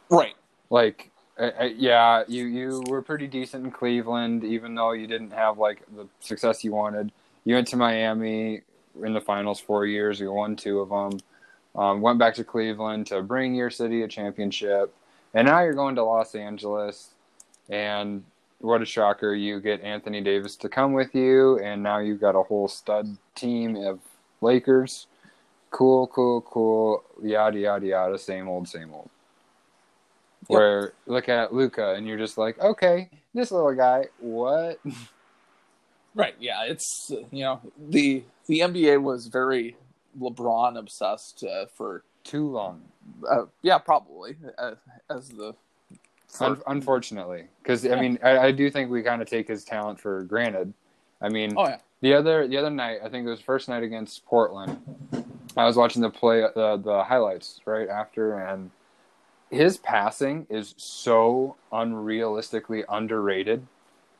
[0.10, 0.36] Right.
[0.69, 5.32] like uh, uh, yeah you you were pretty decent in cleveland even though you didn't
[5.32, 7.12] have like the success you wanted.
[7.45, 8.62] You went to miami
[9.03, 11.19] in the finals four years you won two of them
[11.75, 14.93] um, went back to cleveland to bring your city a championship
[15.34, 17.12] and now you're going to los angeles
[17.69, 18.23] and
[18.60, 22.36] what a shocker you get anthony davis to come with you and now you've got
[22.36, 23.99] a whole stud team of
[24.41, 25.08] lakers
[25.71, 29.10] cool cool cool yada yada yada same old same old
[30.49, 30.58] Yep.
[30.58, 34.79] where look at Luka and you're just like, okay, this little guy, what?
[36.15, 36.34] Right.
[36.39, 39.75] Yeah, it's you know, the the NBA was very
[40.19, 42.82] LeBron obsessed uh, for Too long,
[43.29, 44.75] uh, yeah, probably uh,
[45.10, 45.53] as the
[46.39, 49.99] Un- unfortunately, because I mean, I, I do think we kind of take his talent
[49.99, 50.73] for granted.
[51.21, 51.77] I mean, Oh yeah.
[52.01, 54.79] the other the other night, I think it was first night against Portland.
[55.57, 58.71] I was watching the play, the the highlights right after, and
[59.49, 63.65] his passing is so unrealistically underrated.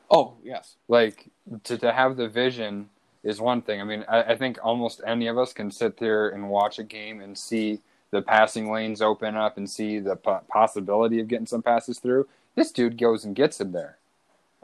[0.10, 1.28] Oh yes, Like
[1.66, 2.90] to to have the vision
[3.24, 3.82] is one thing.
[3.82, 6.84] I mean, I, I think almost any of us can sit there and watch a
[6.84, 7.80] game and see
[8.12, 12.28] the passing lanes open up and see the po- possibility of getting some passes through.
[12.56, 13.98] This dude goes and gets him there.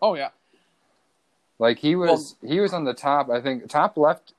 [0.01, 0.29] oh yeah,
[1.59, 4.33] Like he was he was on the top, I think top left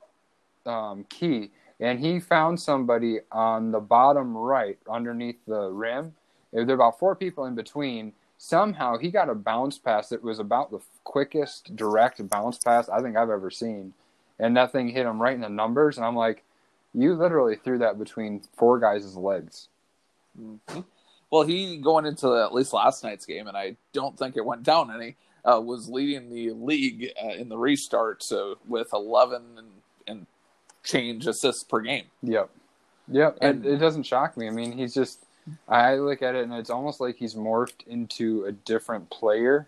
[0.65, 6.15] um, key, and he found somebody on the bottom right underneath the rim.
[6.53, 8.13] There were about four people in between.
[8.39, 13.01] Somehow he got a bounce pass that was about the quickest direct bounce pass I
[13.01, 13.95] think I've ever seen,
[14.39, 15.97] and that thing hit him right in the numbers.
[15.97, 16.45] And I'm like,
[16.95, 19.69] you literally threw that between four guys' legs.
[20.39, 20.85] Mhm.
[21.31, 24.63] Well, he going into at least last night's game, and I don't think it went
[24.63, 25.17] down any.
[25.45, 29.76] Uh, was leading the league uh, in the restart so with 11 and, and
[30.87, 32.05] change assists per game.
[32.23, 32.49] Yep.
[33.09, 33.39] Yep.
[33.43, 34.47] And And- it doesn't shock me.
[34.47, 35.19] I mean, he's just,
[35.69, 39.67] I look at it and it's almost like he's morphed into a different player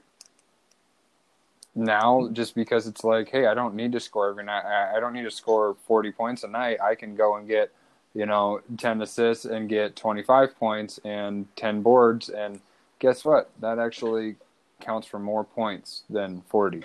[1.74, 4.64] now just because it's like, hey, I don't need to score every night.
[4.64, 6.80] I I don't need to score 40 points a night.
[6.80, 7.70] I can go and get,
[8.14, 12.28] you know, 10 assists and get 25 points and 10 boards.
[12.28, 12.60] And
[12.98, 13.50] guess what?
[13.60, 14.36] That actually
[14.80, 16.82] counts for more points than 40.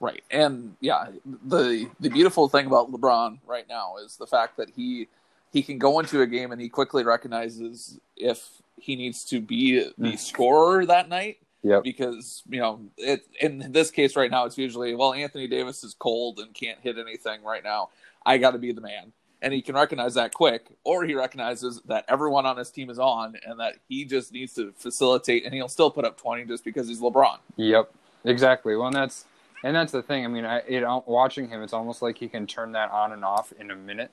[0.00, 0.22] Right.
[0.30, 1.08] And yeah,
[1.44, 5.08] the the beautiful thing about LeBron right now is the fact that he
[5.52, 9.78] he can go into a game and he quickly recognizes if he needs to be
[9.96, 10.18] the Mm.
[10.18, 11.80] scorer that night Yeah.
[11.82, 15.94] because you know it in this case right now it's usually well Anthony Davis is
[15.94, 17.88] cold and can't hit anything right now.
[18.26, 19.12] I got to be the man.
[19.42, 22.98] And he can recognize that quick, or he recognizes that everyone on his team is
[22.98, 26.64] on and that he just needs to facilitate and he'll still put up 20 just
[26.64, 27.36] because he's LeBron.
[27.56, 27.90] Yep,
[28.24, 28.74] exactly.
[28.76, 29.26] Well, and that's
[29.66, 30.24] and that's the thing.
[30.24, 33.12] I mean, I it, uh, watching him, it's almost like he can turn that on
[33.12, 34.12] and off in a minute.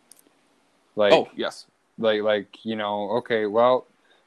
[0.95, 1.67] Like, oh, yes.
[1.99, 3.85] like, like you know, okay, well,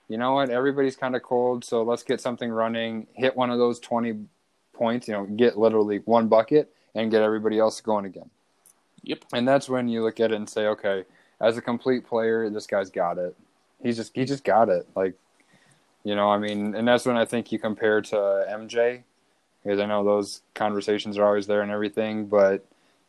[0.08, 0.50] you know what?
[0.50, 3.08] Everybody's kind of cold, so let's get something running.
[3.14, 4.14] Hit one of those twenty
[4.72, 5.08] points.
[5.08, 8.30] You know, get literally one bucket and get everybody else going again.
[9.02, 9.24] Yep.
[9.32, 11.04] And that's when you look at it and say, okay,
[11.40, 13.34] as a complete player, this guy's got it.
[13.82, 14.86] He's just he just got it.
[14.94, 15.14] Like,
[16.04, 18.14] you know, I mean, and that's when I think you compare to
[18.48, 19.02] MJ,
[19.66, 22.64] because I know those conversations are always there and everything, but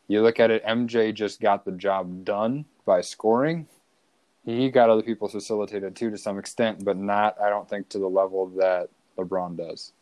[0.08, 3.68] you look at it, MJ just got the job done by scoring.
[4.44, 7.98] He got other people facilitated too to some extent, but not, I don't think, to
[8.00, 9.92] the level that LeBron does.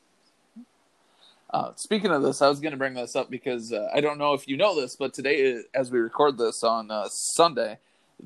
[1.50, 4.16] Uh, speaking of this, I was going to bring this up because uh, I don't
[4.18, 7.78] know if you know this, but today, as we record this on uh, Sunday,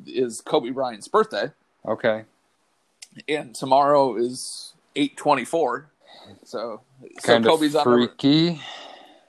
[0.07, 1.51] is Kobe Bryant's birthday,
[1.85, 2.23] Okay.
[3.29, 5.89] and tomorrow is eight twenty four.
[6.44, 6.81] So,
[7.18, 7.92] so kind Kobe's of on.
[7.94, 8.61] every- freaky.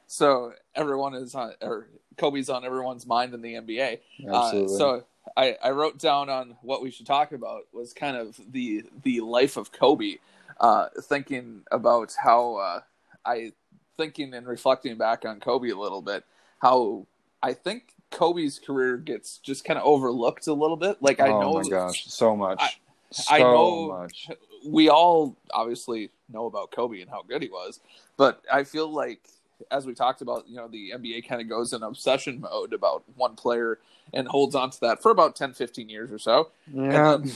[0.08, 4.00] so everyone is on, or Kobe's on everyone's mind in the NBA.
[4.30, 5.04] Uh, so
[5.38, 9.22] I, I wrote down on what we should talk about was kind of the the
[9.22, 10.17] life of Kobe,
[10.60, 12.80] uh, thinking about how uh,
[13.26, 13.54] I
[13.98, 16.24] thinking and reflecting back on Kobe a little bit,
[16.60, 17.06] how
[17.41, 20.98] I think Kobe's career gets just kind of overlooked a little bit.
[21.02, 22.60] Like I oh know my gosh, so much.
[22.62, 22.72] I-
[23.13, 24.30] so I know- much.
[24.65, 27.80] we all obviously know about Kobe and how good he was,
[28.17, 29.22] but I feel like
[29.70, 33.04] as we talked about, you know, the NBA kind of goes in obsession mode about
[33.15, 33.78] one player
[34.13, 36.82] and holds on to that for about 10, 15 years or so, Yeah.
[36.84, 37.32] and, then,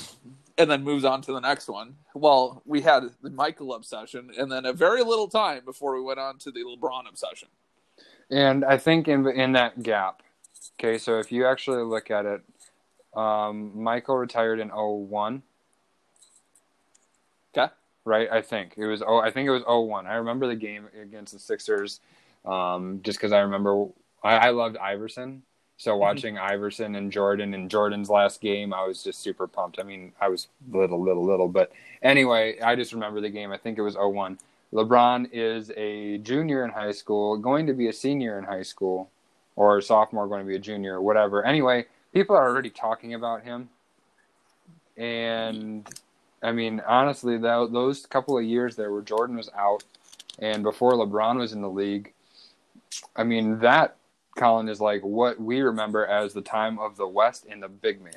[0.57, 1.95] and then moves on to the next one.
[2.15, 6.19] Well, we had the Michael obsession, and then a very little time before we went
[6.19, 7.49] on to the LeBron obsession.
[8.31, 10.23] And I think in in that gap,
[10.79, 12.41] okay, so if you actually look at it,
[13.15, 15.43] um, Michael retired in 01, Okay.
[18.05, 18.29] Right?
[18.31, 20.07] I think it was oh, I think it was 01.
[20.07, 21.99] I remember the game against the Sixers,
[22.45, 23.87] um, just because I remember
[24.23, 25.41] I, I loved Iverson.
[25.77, 29.77] So watching Iverson and Jordan in Jordan's last game, I was just super pumped.
[29.77, 33.51] I mean, I was little, little, little, but anyway, I just remember the game.
[33.51, 34.39] I think it was 01.
[34.71, 39.09] LeBron is a junior in high school, going to be a senior in high school,
[39.57, 41.45] or a sophomore going to be a junior, whatever.
[41.45, 43.69] Anyway, people are already talking about him.
[44.97, 45.87] And
[46.45, 49.83] I mean, honestly, tho- those couple of years there where Jordan was out
[50.39, 52.13] and before LeBron was in the league,
[53.15, 53.97] I mean, that,
[54.37, 58.01] Colin, is like what we remember as the time of the West and the big
[58.01, 58.13] man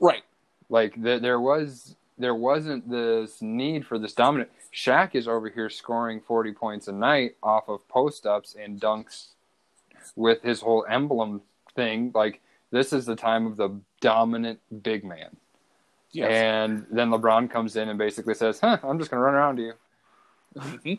[0.00, 0.24] Right.
[0.68, 4.50] like th- there was there wasn't this need for this dominant.
[4.72, 9.28] Shaq is over here scoring forty points a night off of post ups and dunks
[10.14, 11.42] with his whole emblem
[11.74, 12.12] thing.
[12.14, 15.36] Like this is the time of the dominant big man.
[16.14, 16.30] Yes.
[16.30, 19.72] And then LeBron comes in and basically says, "Huh, I'm just gonna run around you."
[20.56, 20.98] Mhm.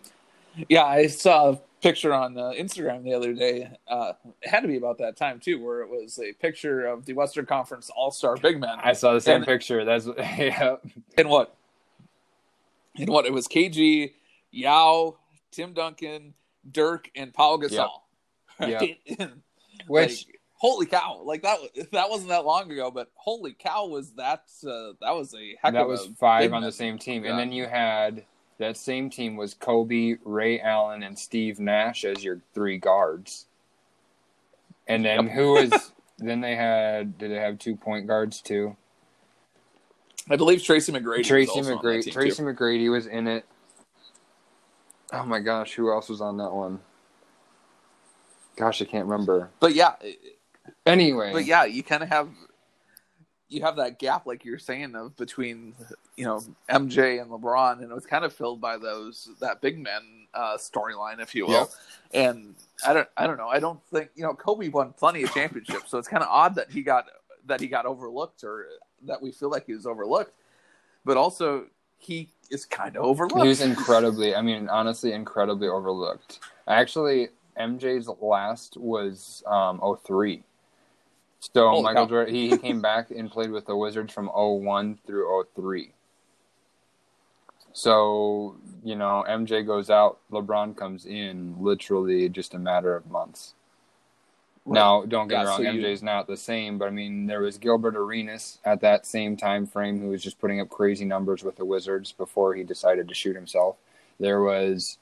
[0.69, 3.69] Yeah, I saw a picture on uh, Instagram the other day.
[3.87, 7.05] Uh, it had to be about that time too, where it was a picture of
[7.05, 8.77] the Western Conference All Star big men.
[8.83, 9.83] I saw the same And- picture.
[9.85, 10.75] That's yeah.
[11.17, 11.55] And what?
[12.97, 14.13] And what it was KG,
[14.51, 15.17] Yao,
[15.51, 16.33] Tim Duncan,
[16.69, 17.89] Dirk, and Paul Gasol.
[18.59, 18.81] Yep.
[18.81, 18.99] Right?
[19.87, 21.21] Which Like, holy cow!
[21.23, 21.59] Like that
[21.91, 25.69] that wasn't that long ago, but holy cow was that uh, that was a heck
[25.71, 27.31] of a that was five on the same team, Yeah.
[27.31, 28.25] and then you had
[28.57, 33.45] that same team was Kobe, Ray Allen, and Steve Nash as your three guards.
[34.87, 35.33] And then Yep.
[35.35, 35.91] who was?
[36.19, 37.17] then they had.
[37.17, 38.75] Did they have two point guards too?
[40.29, 41.19] I believe Tracy McGrady.
[41.19, 42.11] was Tracy also on that McGrady.
[42.11, 42.43] Tracy too.
[42.43, 43.45] McGrady was in it.
[45.13, 46.79] Oh my gosh, who else was on that one?
[48.55, 49.49] Gosh, I can't remember.
[49.59, 49.93] But yeah,
[50.85, 52.29] Anyway, but yeah, you kind of have
[53.47, 55.75] you have that gap, like you're saying, of between
[56.15, 59.79] you know MJ and LeBron, and it was kind of filled by those that big
[59.79, 61.69] men uh, storyline, if you will.
[62.13, 63.47] And I don't, I don't know.
[63.47, 66.55] I don't think you know Kobe won plenty of championships, so it's kind of odd
[66.55, 67.05] that he got
[67.45, 68.65] that he got overlooked, or
[69.03, 70.33] that we feel like he was overlooked.
[71.03, 73.41] But also, he is kind of overlooked.
[73.41, 76.39] He was incredibly, I mean, honestly, incredibly overlooked.
[76.67, 80.43] Actually, MJ's last was um, 03.
[81.53, 82.09] So Holy Michael cow.
[82.09, 85.91] Jordan, he, he came back and played with the Wizards from 01 through 03.
[87.73, 93.53] So, you know, MJ goes out, LeBron comes in literally just a matter of months.
[94.65, 97.27] Now, don't get Yeah, me wrong, so you- MJ's not the same, but I mean,
[97.27, 101.05] there was Gilbert Arenas at that same time frame who was just putting up crazy
[101.05, 103.75] numbers with the Wizards before he decided to shoot himself.
[104.19, 104.97] There was,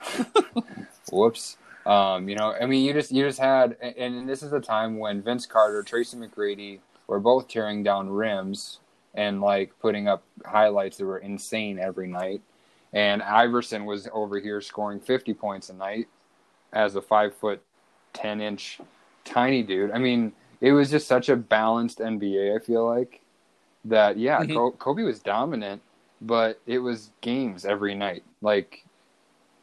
[1.12, 4.60] whoops, um, you know, I mean, you just you just had, and- this is a
[4.60, 8.80] time when Vince Carter, Tracy McGrady were both tearing down rims
[9.14, 12.42] and like putting up highlights that were insane every night,
[12.92, 16.08] and Iverson was over here scoring fifty points a night
[16.72, 17.62] as a five foot
[18.14, 18.80] ten inch
[19.24, 19.92] tiny dude.
[19.92, 22.56] I mean, it was just such a balanced NBA.
[22.56, 23.22] I feel like
[23.86, 24.18] that.
[24.18, 24.78] Yeah, Mhm.
[24.78, 25.82] Kobe was dominant,
[26.22, 28.24] but it was games every night.
[28.42, 28.85] Like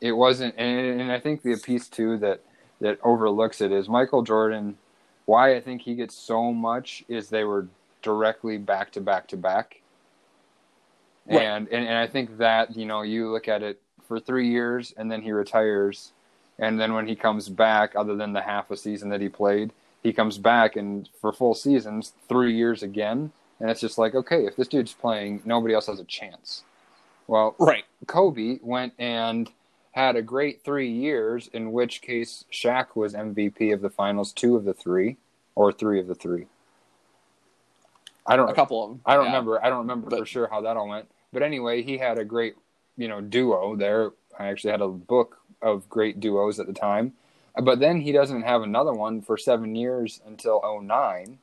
[0.04, 2.42] it wasn't, and, and I think the piece too that
[2.82, 4.78] that overlooks it is Michael Jordan.
[5.26, 7.68] Why I think he gets so much is they were
[8.02, 9.80] directly back to back to back.
[11.26, 11.42] Right.
[11.42, 14.94] And, and and I think that you know you look at it for three years
[14.98, 16.12] and then he retires,
[16.60, 19.72] and then when he comes back, other than the half a season that he played,
[20.04, 24.46] he comes back and for full seasons, three years again, and it's just like okay,
[24.46, 26.66] if this dude's playing, nobody else has a chance.
[27.26, 27.86] Well, right.
[28.06, 29.50] Kobe went and
[29.94, 34.56] had a great three years, in which case Shaq was MVP of the finals, two
[34.56, 35.18] of the three,
[35.56, 36.48] or three of the three.
[38.26, 38.50] I don't.
[38.50, 39.02] A couple of them.
[39.06, 39.32] I don't yeah.
[39.32, 39.64] remember.
[39.64, 41.08] I don't remember But- for sure how that all went.
[41.32, 42.56] But anyway, he had a great,
[42.96, 44.12] you know, duo there.
[44.38, 47.14] I actually had a book of great duos at the time.
[47.56, 51.38] But then he doesn't have another one for seven years until 09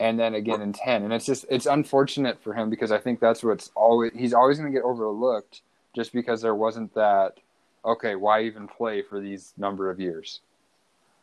[0.00, 3.18] and then again in 10 and it's just it's unfortunate for him because i think
[3.18, 5.62] that's what's always he's always going to get overlooked
[5.94, 7.34] just because there wasn't that
[7.84, 10.40] okay why even play for these number of years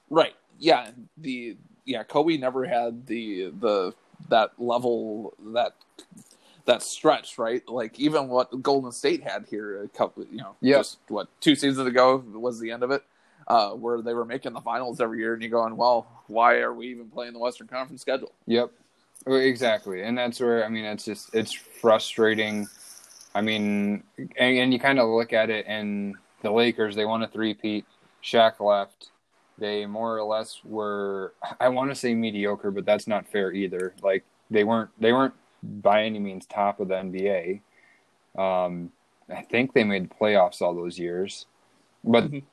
[0.10, 0.36] Right.
[0.60, 0.92] Yeah.
[1.18, 3.94] The yeah Kobe never had the the
[4.30, 5.74] that level that
[6.66, 10.78] that stretch right like even what Golden State had here a couple you know Yeah.
[10.78, 13.04] just what two seasons ago was the end of it
[13.48, 16.74] uh, where they were making the finals every year and you're going well why are
[16.74, 18.72] we even playing the Western Conference schedule Yep.
[19.28, 20.04] Exactly.
[20.04, 22.68] And that's where I mean it's just it's frustrating.
[23.36, 27.22] I mean and, and you kind of look at it and the Lakers they won
[27.22, 27.86] a three-peat.
[28.24, 29.12] Shaq left.
[29.60, 33.94] They more or less were I want to say mediocre, but that's not fair either.
[34.02, 37.62] Like they weren't they weren't by any means top of the NBA.
[38.42, 38.92] Um
[39.30, 41.46] I think they made the playoffs all those years.
[42.04, 42.44] But Mhm.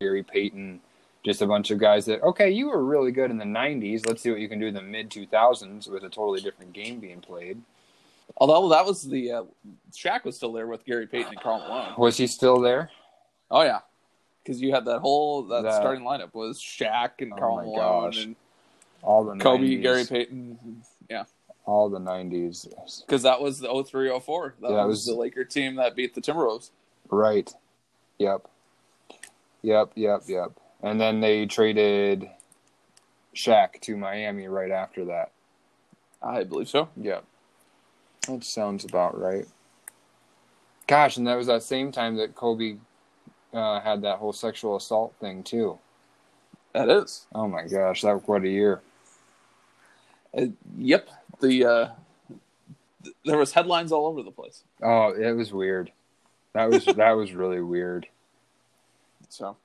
[0.00, 0.80] Gary Payton
[1.24, 4.22] just a bunch of guys that okay you were really good in the 90s let's
[4.22, 7.20] see what you can do in the mid 2000s with a totally different game being
[7.20, 7.60] played.
[8.38, 9.42] Although that was the uh,
[9.92, 11.94] Shaq was still there with Gary Payton and Karl Malone.
[11.98, 12.90] Was he still there?
[13.50, 13.80] Oh yeah.
[14.42, 17.76] Because you had that whole that, That- starting lineup was Shaq and Oh Karl Malone
[17.76, 18.24] gosh.
[18.24, 18.36] and
[19.02, 21.24] all the Kobe 90s, Gary Payton yeah.
[21.66, 22.66] All the 90s
[23.06, 26.14] because that was the 0304 that, Yeah, it was, was- the Laker team that beat
[26.14, 26.70] the Timberwolves.
[27.10, 27.52] Right.
[28.18, 28.48] Yep.
[29.62, 30.52] Yep yep yep
[30.82, 32.28] and then they traded
[33.34, 35.30] Shaq to Miami right after that
[36.22, 37.20] I believe so Yeah.
[38.28, 39.46] That sounds about right.
[40.86, 42.76] Gosh, and that was that same time that Kobe
[43.52, 45.78] uh, had that whole sexual assault thing too.
[46.72, 48.80] that is Oh my gosh, that was quite a year.
[50.36, 50.46] Uh,
[50.78, 51.08] yep
[51.40, 51.88] the uh,
[53.02, 55.90] th- there was headlines all over the place Oh, it was weird.
[56.54, 58.06] That was that was really weird.
[59.28, 59.56] so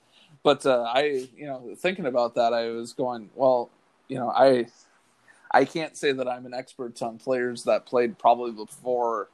[0.47, 3.69] but uh, I you know thinking about that I was going well
[4.07, 4.67] you know I
[5.51, 9.27] I can't say that I'm an expert on players that played probably before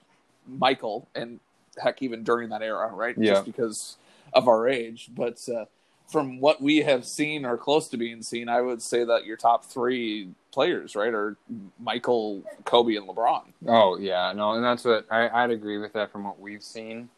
[0.47, 1.39] Michael and
[1.77, 3.15] heck even during that era, right?
[3.15, 3.33] Yeah.
[3.33, 3.97] Just because
[4.33, 5.65] of our age, but uh,
[6.07, 9.37] from what we have seen or close to being seen, I would say that your
[9.37, 11.37] top three players, right, are
[11.79, 13.43] Michael, Kobe, and LeBron.
[13.67, 17.09] Oh yeah, no, and that's what I, I'd agree with that from what we've seen.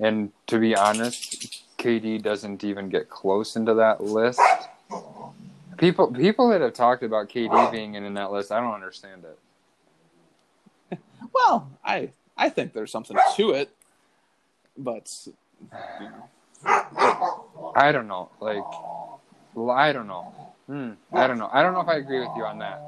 [0.00, 4.40] And to be honest, KD doesn't even get close into that list.
[5.76, 9.24] People people that have talked about KD being in, in that list, I don't understand
[9.24, 10.98] it.
[11.34, 13.70] Well, I I think there's something to it,
[14.78, 18.30] but you know, I don't know.
[18.40, 18.64] Like,
[19.68, 20.32] I don't know.
[20.66, 21.50] Hmm, I don't know.
[21.52, 22.80] I don't know if I agree with you on that.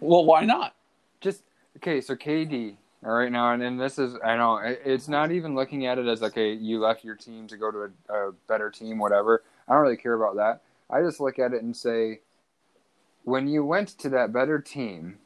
[0.00, 0.74] well, why not?
[1.20, 1.42] Just
[1.76, 2.00] okay.
[2.00, 5.54] So KD, all right now, and, and this is I know it- it's not even
[5.54, 8.70] looking at it as okay, you left your team to go to a, a better
[8.70, 9.42] team, whatever.
[9.68, 10.62] I don't really care about that.
[10.90, 12.20] I just look at it and say,
[13.24, 15.18] when you went to that better team,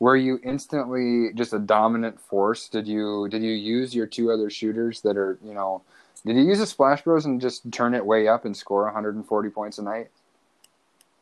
[0.00, 2.68] were you instantly just a dominant force?
[2.68, 5.82] Did you did you use your two other shooters that are you know?
[6.26, 9.50] Did you use the Splash Bros and just turn it way up and score 140
[9.50, 10.10] points a night?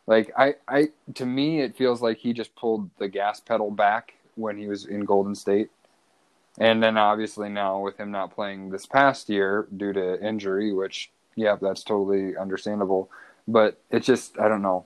[0.07, 4.15] Like I, I to me it feels like he just pulled the gas pedal back
[4.35, 5.71] when he was in Golden State.
[6.59, 11.11] And then obviously now with him not playing this past year due to injury, which
[11.37, 13.11] yeah, that's totally understandable.
[13.47, 14.85] But it's just I don't know.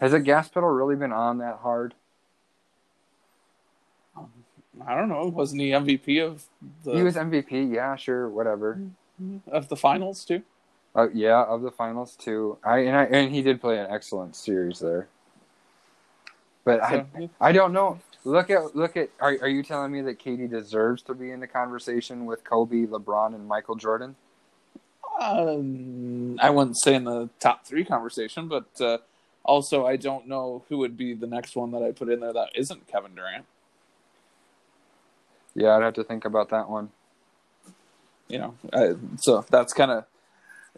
[0.00, 1.94] Has the gas pedal really been on that hard?
[4.86, 5.26] I don't know.
[5.26, 6.44] Wasn't he MVP of
[6.84, 8.80] the He was MVP, yeah, sure, whatever.
[9.46, 10.42] of the finals too?
[10.96, 12.58] Uh, yeah, of the finals too.
[12.64, 15.08] I and I and he did play an excellent series there.
[16.64, 18.00] But I So, I don't know.
[18.24, 19.10] Look at look at.
[19.20, 22.86] Are are you telling me that KD deserves to be in the conversation with Kobe,
[22.86, 24.16] LeBron, and Michael Jordan?
[25.20, 28.98] um, I wouldn't say in the top three conversation, but uh,
[29.44, 32.32] also I don't know who would be the next one that I put in there
[32.32, 33.44] that isn't Kevin Durant.
[35.54, 36.90] Yeah, I'd have to think about that one.
[38.28, 40.04] You know, I, so that's kind of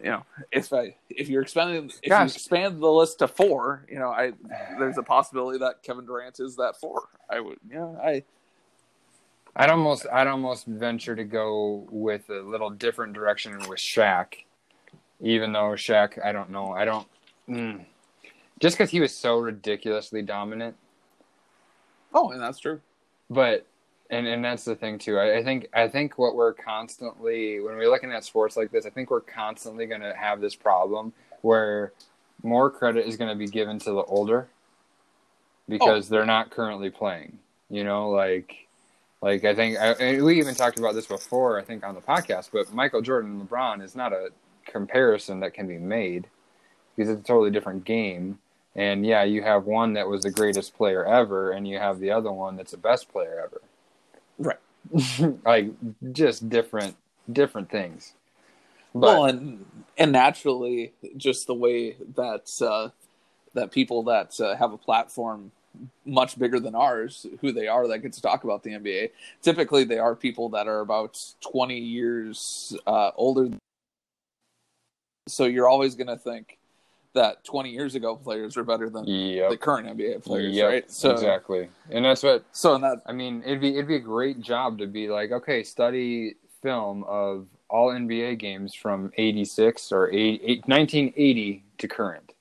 [0.02, 0.22] you know
[0.52, 2.30] if I if you're expanding if Gosh.
[2.30, 4.32] you expand the list to four, you know, I
[4.78, 7.08] there's a possibility that Kevin Durant is that four.
[7.30, 8.22] I would, yeah, I
[9.56, 14.34] I'd almost I'd almost venture to go with a little different direction with Shaq,
[15.20, 17.08] even though Shaq I don't know I don't
[17.48, 17.84] mm,
[18.60, 20.76] just because he was so ridiculously dominant.
[22.12, 22.80] oh, and that's true.
[23.30, 23.66] but
[24.10, 25.18] and and that's the thing too.
[25.18, 28.86] I, I think I think what we're constantly when we're looking at sports like this,
[28.86, 31.92] I think we're constantly going to have this problem where
[32.42, 34.48] more credit is going to be given to the older
[35.68, 36.14] because oh.
[36.14, 37.38] they're not currently playing.
[37.70, 38.66] You know, like
[39.22, 41.58] like I think I, we even talked about this before.
[41.58, 44.30] I think on the podcast, but Michael Jordan and LeBron is not a
[44.66, 46.26] comparison that can be made
[46.94, 48.38] because it's a totally different game.
[48.74, 52.10] And yeah, you have one that was the greatest player ever, and you have the
[52.10, 53.62] other one that's the best player ever.
[54.38, 54.58] Right.
[55.44, 55.70] like
[56.12, 56.96] just different,
[57.30, 58.14] different things.
[58.94, 59.66] But well, and
[59.98, 62.90] and naturally, just the way that uh,
[63.54, 65.52] that people that uh, have a platform
[66.06, 69.10] much bigger than ours, who they are that get to talk about the NBA,
[69.42, 73.50] typically they are people that are about twenty years uh, older.
[75.28, 76.55] So you're always going to think
[77.16, 80.90] that twenty years ago players are better than yep, the current NBA players, yep, right?
[80.90, 83.42] So exactly, and that's what so that I mean.
[83.44, 87.90] It'd be it'd be a great job to be like, okay, study film of all
[87.90, 92.32] NBA games from '86 or 80, 1980 to current,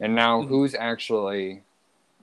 [0.00, 0.48] and now Mhm.
[0.48, 1.62] who's actually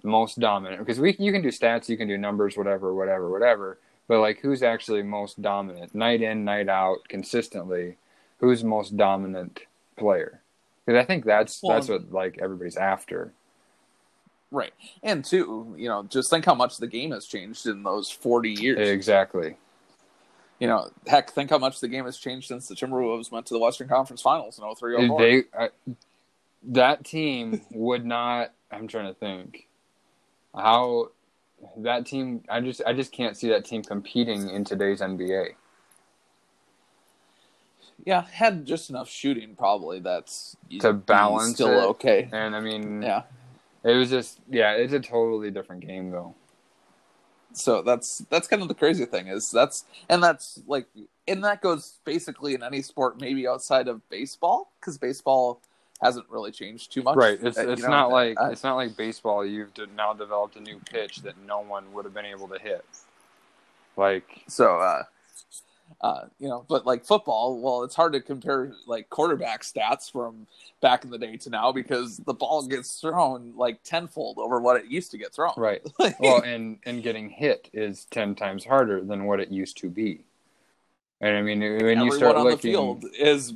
[0.04, 0.80] most dominant?
[0.80, 3.78] Because we you can do stats, you can do numbers, whatever, whatever, whatever.
[4.08, 7.98] But like, who's actually most dominant, night in, night out, consistently?
[8.40, 9.62] Who's most dominant
[9.96, 10.41] player?
[10.92, 13.34] Because I think that's Well, that's what like everybody's after.
[14.52, 14.74] right,
[15.04, 18.52] and two, you know, just think how much the game has changed in those forty
[18.52, 18.90] years.
[18.90, 19.56] Exactly.
[20.60, 23.56] You know, heck, think how much the game has changed since the Timberwolves went to
[23.56, 25.70] the Western Conference Finals in 03 They I,
[26.64, 28.54] that team would not.
[28.72, 29.68] I'm trying to think
[30.56, 31.10] how
[31.78, 32.44] that team.
[32.48, 35.56] I just I just can't see that team competing in today's NBA.
[38.06, 41.86] Yeah, had just enough shooting probably that's To balance still it.
[41.92, 42.30] okay.
[42.32, 43.24] And I mean, Yeah.
[43.84, 46.36] it was just yeah, it's a totally different game though.
[47.54, 50.88] So that's that's kind of the crazy thing is that's and that's like
[51.28, 55.62] and that goes basically in any sport maybe outside of baseball because baseball
[56.02, 57.16] hasn't really changed too much.
[57.16, 57.38] Right.
[57.44, 59.46] It's Uh, you it's know, not like uh, it's not like baseball.
[59.46, 62.86] You've now developed a new pitch that no one would have been able to hit.
[63.98, 65.04] Like So, uh,
[66.02, 70.48] Uh, you know, but like football, well, it's hard to compare like quarterback stats from
[70.82, 74.78] back in the day to now because the ball gets thrown like tenfold over what
[74.78, 75.54] it used to get thrown.
[75.56, 75.82] Right.
[76.20, 80.22] well, and and getting hit is ten times harder than what it used to be.
[81.22, 83.54] And I mean, when you start looking, the field is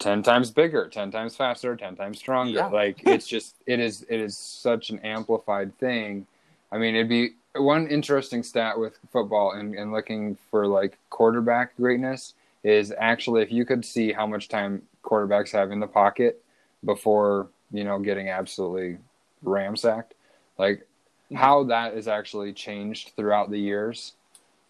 [0.00, 2.66] 10 times bigger 10 times faster 10 times stronger Yeah.
[2.66, 6.26] like it's just it is it is such an amplified thing
[6.74, 11.76] i mean it'd be one interesting stat with football and, and looking for like quarterback
[11.76, 16.42] greatness is actually if you could see how much time quarterbacks have in the pocket
[16.84, 18.98] before you know getting absolutely
[19.44, 20.12] ramsacked
[20.58, 21.36] like mm-hmm.
[21.36, 24.12] how that is actually changed throughout the years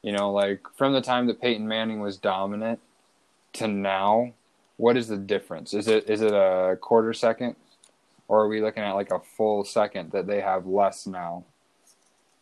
[0.03, 2.79] you know like from the time that peyton manning was dominant
[3.53, 4.33] to now
[4.77, 5.75] what is the difference?
[5.75, 7.57] Is it is it a quarter second,
[8.29, 11.45] or are we looking at like a full second that they have less now?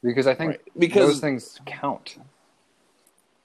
[0.03, 0.61] Because I think Right.
[0.78, 2.18] Because- those things count.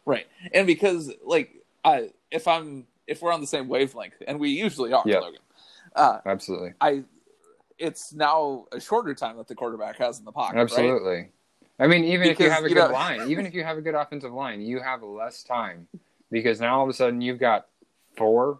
[0.06, 1.52] right, and because like
[1.84, 5.20] I, if I'm if we're on the same wavelength, and we usually are, Yeah.
[5.20, 5.40] Logan,
[5.96, 7.04] uh, Absolutely, I,
[7.78, 10.56] it's now a shorter time that the quarterback has in the pocket.
[10.56, 10.62] Right?
[10.64, 11.30] absolutely.
[11.80, 13.78] I mean, even if you have a you good know- line, even if you have
[13.78, 15.88] a good offensive line, you have less time
[16.32, 17.68] because now all of a sudden you've got
[18.18, 18.60] four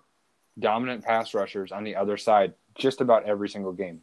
[0.60, 4.02] dominant pass rushers on the other side just about every single game.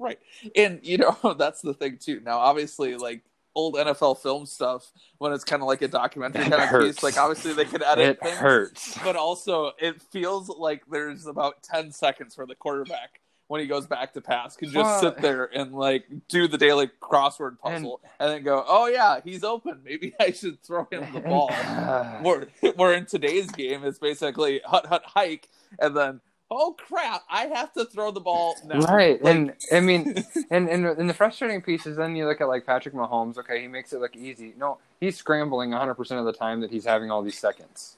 [0.00, 0.18] Right.
[0.56, 2.20] And you know, that's the thing too.
[2.24, 3.22] Now obviously like
[3.54, 6.86] old NFL film stuff when it's kind of like a documentary It kind of hurts.
[6.96, 8.98] piece, like obviously they could edit It things, hurts.
[9.04, 13.84] but also it feels like there's about 10 seconds for the quarterback when he goes
[13.88, 18.00] back to pass can just Well- sit there and like do the daily crossword puzzle
[18.20, 19.80] and, then go, "Oh yeah, he's open.
[19.84, 21.50] Maybe I should throw him the ball."
[22.22, 22.46] where,
[22.76, 25.48] where in today's game it's basically hut hut hike
[25.80, 26.20] and then
[26.50, 30.14] oh crap i have to throw the ball now Right, Like, and I mean,
[30.50, 33.38] and, and and the frustrating piece is then you look at like Patrick Mahomes.
[33.38, 34.54] Okay, he makes it look easy.
[34.58, 37.96] No, he's scrambling 100 percent of the time that he's having all these seconds.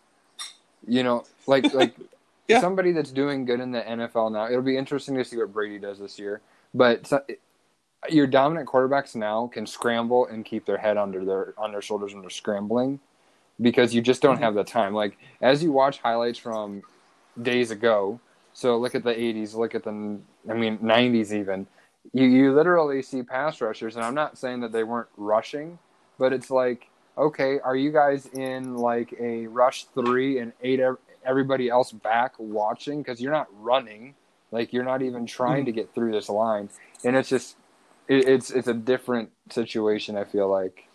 [0.87, 1.95] You know, like like
[2.49, 2.61] Yeah.
[2.61, 4.47] somebody that's doing good in the NFL now.
[4.49, 6.41] It'll be interesting to see what Brady does this year.
[6.75, 7.23] But so,
[8.09, 12.13] your dominant quarterbacks now can scramble and keep their head under their on their shoulders
[12.13, 13.01] when they're scrambling
[13.61, 14.43] because you just don't Mhm.
[14.43, 14.95] have the time.
[14.95, 16.83] Like as you watch highlights from
[17.41, 18.21] days ago.
[18.55, 21.67] So look at the 80s, look at the I mean 90s even.
[22.13, 25.79] You you literally see pass rushers and I'm not saying that they weren't rushing,
[26.19, 30.81] but it's like okay, are you guys in like a rush 3 and eight
[31.25, 34.15] everybody else back watching cuz you're not running,
[34.51, 35.67] like you're not even trying mm-hmm.
[35.67, 36.69] to get through this line.
[37.05, 37.57] And it's just
[38.09, 40.89] it, it's it's a different situation I feel like.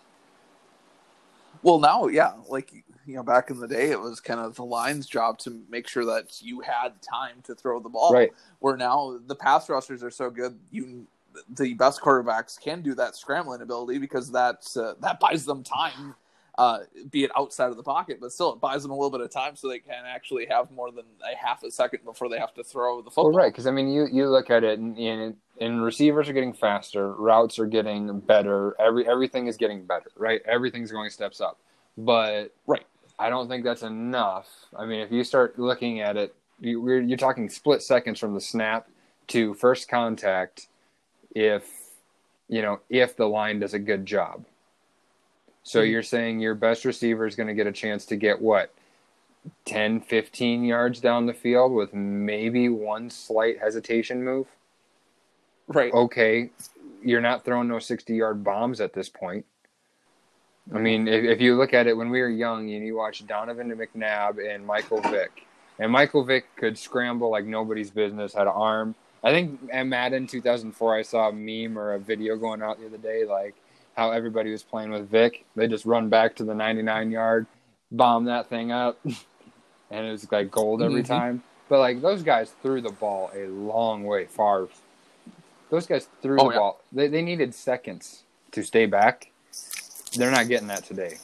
[1.63, 4.63] well now yeah like you know back in the day it was kind of the
[4.63, 8.31] line's job to make sure that you had time to throw the ball Right.
[8.59, 11.07] where now the pass rushers are so good you
[11.55, 16.15] the best quarterbacks can do that scrambling ability because that's uh, that buys them time
[16.57, 16.79] uh,
[17.11, 19.29] be it outside of the pocket, but still it buys them a little bit of
[19.29, 22.53] time so they can actually have more than a half a second before they have
[22.55, 23.25] to throw the football.
[23.25, 26.33] Well, right, because I mean, you, you look at it, and, and and receivers are
[26.33, 30.41] getting faster, routes are getting better, every everything is getting better, right?
[30.45, 31.59] Everything's going steps up,
[31.95, 32.85] but Right.
[33.19, 34.47] I don't think that's enough.
[34.77, 38.33] I mean, if you start looking at it, you, we're, you're talking split seconds from
[38.33, 38.87] the snap
[39.27, 40.67] to first contact.
[41.35, 41.65] If
[42.49, 44.45] you know, if the line does a good job.
[45.63, 45.91] So Mhm.
[45.91, 48.73] you're saying your best receiver is going to get a chance to get what
[49.65, 54.47] 10, 15 yards down the field with maybe one slight hesitation move.
[55.67, 55.93] Right.
[55.93, 56.51] Okay,
[57.03, 59.45] you're not throwing no 60 yard bombs at this point.
[60.73, 63.25] I mean, if, if you look at it when we were young and you watch
[63.25, 65.45] Donovan McNabb and Michael Vick,
[65.79, 68.95] and Michael Vick could scramble like nobody's business, had an arm.
[69.23, 72.87] I think at Madden 2004, I saw a meme or a video going out the
[72.87, 73.55] other day, like
[73.95, 75.45] how everybody was playing with Vick.
[75.55, 77.47] They just run back to the 99 yard,
[77.91, 78.99] bomb that thing up,
[79.91, 81.07] and it was like gold every Mhm.
[81.07, 81.43] time.
[81.69, 84.67] But like those guys threw the ball a long way far.
[85.69, 86.59] Those guys threw Oh, the yeah.
[86.59, 86.81] ball.
[86.91, 89.31] They they needed seconds to stay back.
[90.17, 91.17] They're not getting that today.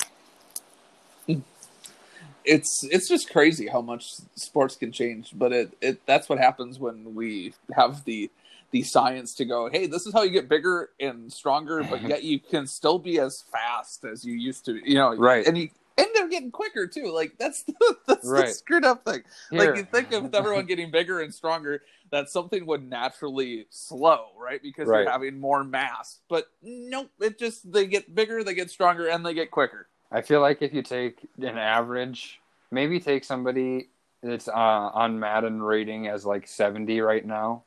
[2.45, 6.77] it's it's just crazy how much sports can change but it, it that's what happens
[6.77, 8.29] when we have the
[8.71, 12.07] the science to go hey this is how you get bigger and stronger but mm-hmm.
[12.07, 15.47] yet you can still be as fast as you used to you know Right.
[15.47, 17.11] and you and they're getting quicker too.
[17.13, 19.23] Like that's the, that's the screwed up thing.
[19.51, 19.59] Here.
[19.71, 21.81] like you think of with everyone getting bigger and stronger
[22.11, 24.61] that something would naturally slow right?
[24.61, 25.01] Because Right.
[25.03, 26.19] you're having more mass.
[26.29, 29.87] But nope it just they get bigger they get stronger and they get quicker.
[30.11, 32.39] I feel like if you take an average,
[32.69, 33.89] maybe take somebody
[34.21, 37.63] that's uh, on Madden rating as like 70 right now,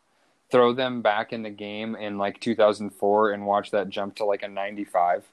[0.53, 4.43] throw them back in the game in like 2004 and watch that jump to like
[4.45, 5.25] a 95.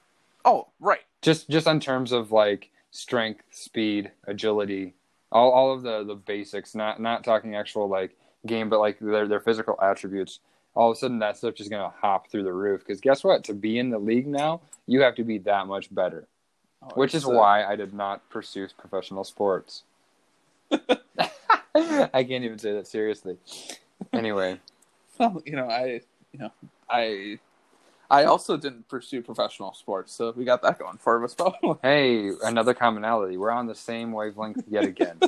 [0.44, 1.02] oh right.
[1.22, 4.94] Just just on terms of like strength, speed, agility,
[5.32, 8.16] all, all of the, the basics, not not talking actual like
[8.46, 10.38] game, but like their their physical attributes.
[10.76, 12.80] All of a sudden, that stuff just gonna hop through the roof.
[12.80, 13.44] Because guess what?
[13.44, 16.26] To be in the league now, you have to be that much better.
[16.82, 19.82] Oh, Which is uh, why I did not pursue professional sports.
[21.76, 23.36] I can't even say that seriously.
[24.12, 24.60] Anyway,
[25.18, 26.00] Well, you know, I,
[26.32, 26.52] you know,
[26.88, 27.40] I,
[28.14, 31.34] I also didn't pursue professional sports, so we got that going for us.
[31.34, 33.36] But hey, another commonality.
[33.36, 35.18] We're on the same wavelength yet again.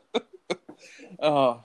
[1.18, 1.56] uh,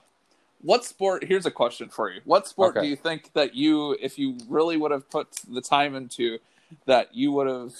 [0.62, 1.26] what sport?
[1.26, 2.22] Here's a question for you.
[2.24, 2.86] What sport Okay.
[2.86, 6.40] do you think that you, if you really would have put the time into,
[6.86, 7.74] that you would have,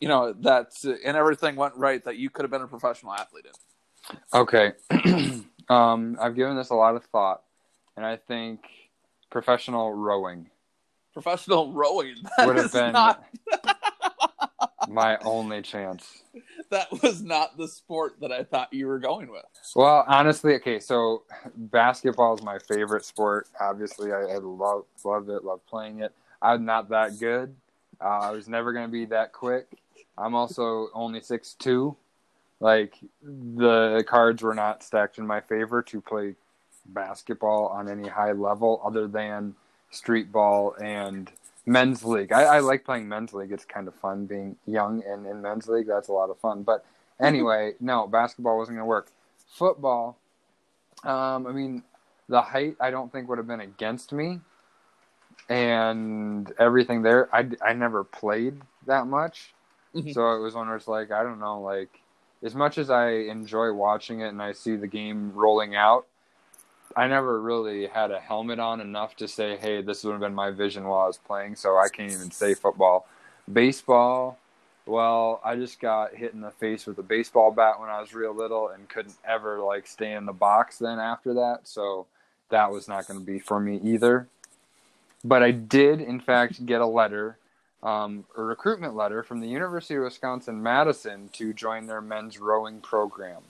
[0.00, 3.44] you know, that and everything went right, that you could have been a professional athlete
[3.44, 4.18] in?
[4.32, 4.72] Okay.
[5.68, 7.42] um, I've given this a lot of thought,
[7.98, 8.60] and I think
[9.30, 10.48] professional rowing
[11.16, 13.24] Professional rowing that would have been not
[14.90, 16.24] my only chance.
[16.70, 19.46] that was not the sport that I thought you were going with.
[19.74, 21.22] Well, honestly, okay, so
[21.56, 23.48] basketball is my favorite sport.
[23.58, 26.12] Obviously, I, I love love it, love playing it.
[26.42, 27.56] I'm not that good.
[27.98, 29.68] Uh, I was never going to be that quick.
[30.18, 31.96] I'm also only six two.
[32.60, 36.34] Like the cards were not stacked in my favor to play
[36.84, 39.54] basketball on any high level, other than
[39.90, 41.30] street ball and
[41.64, 42.32] men's league.
[42.32, 43.52] I, I like playing men's league.
[43.52, 45.86] It's kind of fun being young and in men's league.
[45.86, 46.62] That's a lot of fun.
[46.62, 46.84] But
[47.20, 49.08] anyway, no, basketball wasn't going to work.
[49.54, 50.16] Football,
[51.04, 51.82] um, I mean,
[52.28, 54.40] the height I don't think would have been against me,
[55.48, 57.34] and everything there.
[57.34, 59.54] I, I never played that much,
[59.94, 60.12] Mhm.
[60.12, 62.00] so it was one where it's like I don't know, like
[62.42, 66.06] as much as I enjoy watching it and I see the game rolling out.
[66.96, 70.34] I never really had a helmet on enough to say, "Hey, this would have been
[70.34, 73.06] my vision while I was playing." So I can't even say football.
[73.52, 74.38] Baseball,
[74.86, 78.14] well, I just got hit in the face with a baseball bat when I was
[78.14, 81.60] real little and couldn't ever like stay in the box then after that.
[81.64, 82.06] So
[82.50, 84.28] that was not going to be for me either.
[85.24, 87.36] But I did, in fact, get a letter,
[87.82, 92.80] um, a recruitment letter from the University of Wisconsin Madison to join their men's rowing
[92.80, 93.42] program.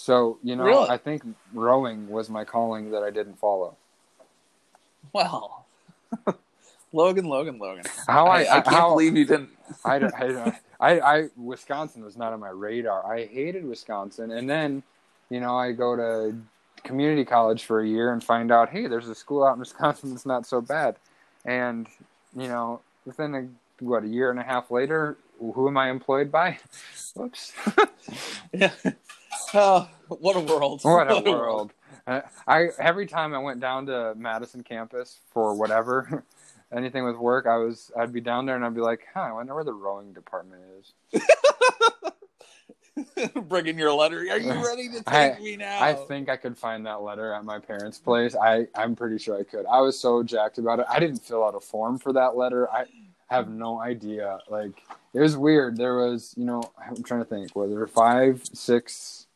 [0.00, 0.88] So, you know, Really?
[0.88, 1.22] I think
[1.52, 3.76] rowing was my calling that I didn't follow.
[5.12, 5.66] Well,
[6.94, 7.84] Logan, Logan, Logan.
[8.08, 9.50] How I, I, I can't how, believe you didn't.
[9.84, 13.04] I, don't- I, don't- I, I, Wisconsin was not on my radar.
[13.12, 14.82] I hated Wisconsin, and then,
[15.28, 16.34] you know, I go to
[16.82, 20.12] community college for a year and find out, hey, there's a school out in Wisconsin
[20.12, 20.96] that's not so bad,
[21.44, 21.86] and
[22.34, 23.46] you know, within a
[23.84, 26.58] what a year and a half later, who am I employed by?
[27.14, 27.52] Whoops,
[28.54, 28.72] Yeah.
[29.54, 30.80] Oh, what a world!
[30.82, 31.72] what a world!
[32.06, 36.24] Uh, I every time I went down to Madison campus for whatever.
[36.72, 39.32] Anything with work, I was I'd be down there and I'd be like, "Huh, I
[39.32, 41.22] wonder where the rowing department is."
[43.48, 44.18] Bringing your letter.
[44.18, 45.82] Are you ready to take I- me now?
[45.82, 48.36] I think I could find that letter at my parents' place.
[48.36, 49.66] I, I'm pretty sure I could.
[49.66, 50.86] I was so jacked about it.
[50.88, 52.70] I didn't fill out a form for that letter.
[52.70, 52.84] I
[53.28, 54.38] have no idea.
[54.48, 54.82] Like,
[55.14, 55.76] it was weird.
[55.76, 59.26] There was, you know, I'm trying to think, were there five, six,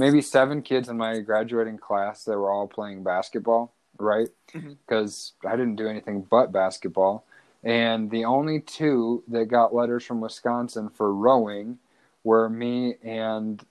[0.00, 4.28] maybe seven kids in my graduating class that were all playing basketball, right?
[4.50, 7.26] Because I didn't do anything but basketball.
[7.62, 11.78] And the only two that got letters from Wisconsin for rowing
[12.24, 13.62] were me and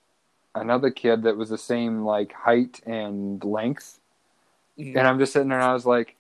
[0.54, 4.00] another kid that was the same like height and length.
[4.78, 4.96] Mhm.
[4.98, 6.16] And I'm just sitting there and I was like,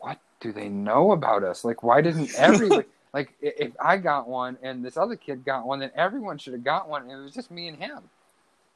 [0.00, 1.64] what do they know about us?
[1.64, 5.78] Like, why didn't everybody, like, if I got one and this other kid got one,
[5.78, 7.08] then everyone should have got one.
[7.08, 8.10] It was just me and him.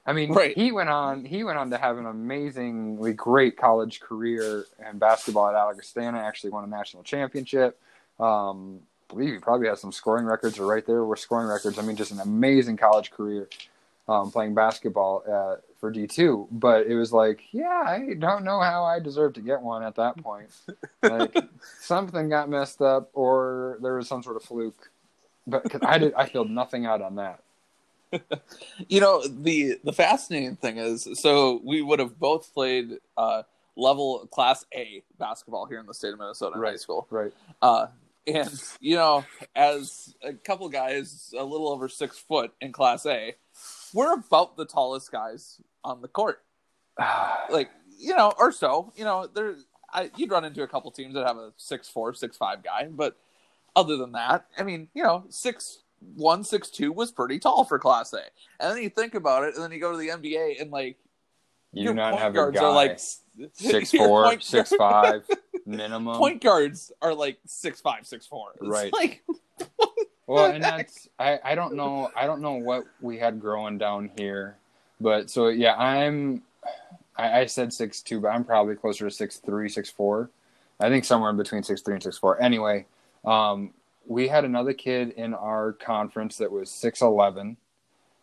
[0.09, 0.57] I mean, Right.
[0.57, 1.25] he went on.
[1.27, 6.19] He went on to have an amazingly great college career in basketball at Augustana.
[6.19, 7.79] Actually, won a national championship.
[8.19, 8.81] Um,
[9.11, 11.79] I believe he probably has some scoring records, or right there were scoring records.
[11.79, 13.49] I mean, just an amazing college career
[14.09, 16.49] um, playing basketball uh, for D two.
[16.51, 19.97] But it was like, yeah, I don't know how I deserve to get one at
[19.97, 20.49] that point.
[21.03, 21.37] Like
[21.81, 24.91] something got messed up, or there was some sort of fluke.
[25.47, 27.41] But 'cause I did, I filled nothing out on that.
[28.89, 33.43] You know the the fascinating thing is, so we would have both played uh,
[33.77, 36.81] level class A basketball here in the state of Minnesota in high Right.
[36.81, 37.07] school.
[37.11, 37.33] Right.
[37.61, 37.87] Uh,
[38.27, 38.51] and
[38.81, 39.25] you know,
[39.57, 43.35] as a couple guys a little over six foot in class A,
[43.93, 46.43] we're about the tallest guys on the court.
[47.51, 48.93] Like you know, or so.
[48.97, 49.55] You know, there
[49.93, 52.89] I, you'd run into a couple teams that have a six four, six five guy,
[52.91, 53.17] but
[53.75, 55.83] other than that, I mean, you know, six
[56.15, 58.23] one, six two was pretty tall for class A.
[58.61, 60.97] And then you think about it, and then you go to the NBA, and like
[61.73, 63.01] You your do not point have a guards are like
[63.53, 65.27] six four, six five
[65.67, 66.17] minimum.
[66.17, 68.53] Point guards are like six five, six four.
[68.61, 68.93] It's Right.
[68.93, 69.25] Like
[70.27, 74.11] well, and that's I, I don't know I don't know what we had growing down
[74.17, 74.57] here,
[75.01, 76.43] but so yeah, I'm
[77.17, 80.31] I, I said six two, but I'm probably closer to six three, six four.
[80.81, 82.41] I think somewhere in between six three and six four.
[82.41, 82.87] Anyway,
[83.25, 83.73] um,
[84.09, 87.57] we had another kid in our conference that was six eleven.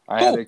[0.09, 0.45] I had a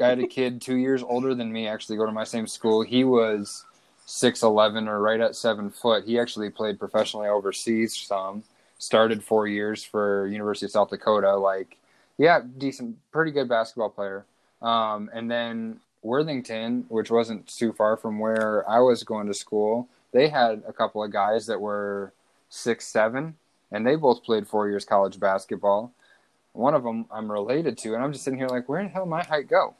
[0.00, 2.82] I had a kid two years older than me actually go to my same school.
[2.82, 3.64] He was
[4.06, 6.04] six eleven or right at seven foot.
[6.04, 8.44] He actually played professionally overseas some.
[8.80, 11.34] Started four years for University of South Dakota.
[11.34, 11.76] Like,
[12.16, 14.24] yeah, decent, pretty good basketball player.
[14.62, 19.88] Um, and then Worthington, which wasn't too far from where I was going to school,
[20.12, 22.12] they had a couple of guys that were
[22.50, 23.34] six seven,
[23.70, 25.92] and they both played four years college basketball.
[26.52, 29.06] One of them I'm related to, and I'm just sitting here like, where the hell
[29.06, 29.74] my height go?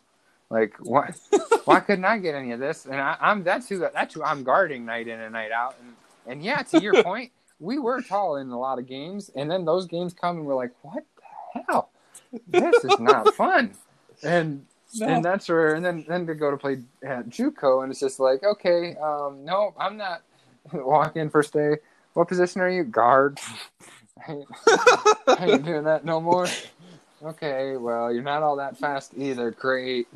[0.50, 1.12] Like, why?
[1.64, 2.86] why couldn't I get any of this?
[2.86, 5.76] And I, am that's who that's who I'm guarding night in and night out.
[5.80, 5.94] And
[6.26, 9.64] and yeah, to your point, we were tall in a lot of games, and then
[9.64, 11.04] those games come and we're like, what
[11.54, 11.90] the hell?
[12.46, 13.74] This is not fun.
[14.22, 15.06] And no.
[15.06, 18.20] and that's where and then then to go to play at JUCO, and it's just
[18.20, 20.22] like, okay, um, no, I'm not
[20.72, 21.76] walking first day.
[22.18, 22.82] What position are you?
[22.82, 23.38] Guard.
[24.26, 24.48] I ain't,
[25.28, 26.48] I ain't doing that no more.
[27.22, 29.52] Okay, well, you're not all that fast either.
[29.52, 30.08] Great.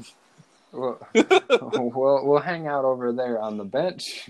[0.73, 4.29] We'll, we'll, we'll hang out over there on the bench.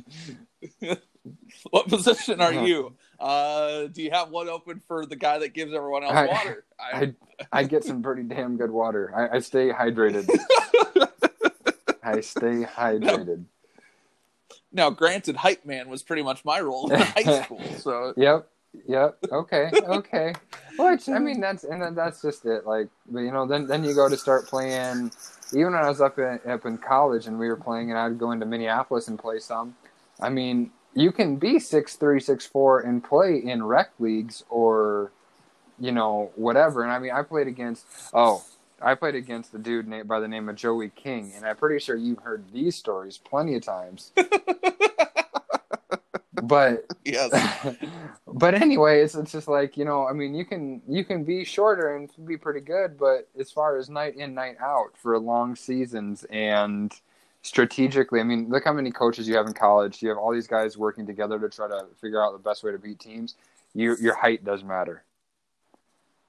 [1.70, 2.92] what position are you?
[3.18, 6.64] Uh, do you have one open for the guy that gives everyone else I, water?
[6.78, 7.14] I, I,
[7.52, 9.14] I get some pretty damn good water.
[9.16, 10.28] I, I stay hydrated.
[12.04, 13.46] I stay hydrated.
[14.72, 17.60] Now, granted, hype man was pretty much my role in high school.
[17.78, 18.48] So yep,
[18.88, 19.18] yep.
[19.30, 20.32] Okay, okay.
[20.78, 22.66] Which I mean, that's and then that's just it.
[22.66, 25.12] Like, but you know, then then you go to start playing.
[25.52, 28.18] Even when I was up in up in college and we were playing, and I'd
[28.18, 29.76] go into Minneapolis and play some.
[30.20, 35.10] I mean, you can be six three, six four, and play in rec leagues or,
[35.78, 36.82] you know, whatever.
[36.82, 37.84] And I mean, I played against.
[38.14, 38.42] Oh,
[38.83, 41.78] I played against the dude named, by the name of Joey King, and I'm pretty
[41.78, 44.12] sure you've heard these stories plenty of times.
[46.43, 47.76] but yes.
[48.26, 51.45] but anyway, it's it's just like you know, I mean, you can you can be
[51.45, 55.57] shorter and be pretty good, but as far as night in night out for long
[55.57, 56.93] seasons and
[57.43, 60.03] strategically, I mean, look how many coaches you have in college.
[60.03, 62.72] You have all these guys working together to try to figure out the best way
[62.72, 63.37] to beat teams.
[63.74, 65.05] Your your height does matter.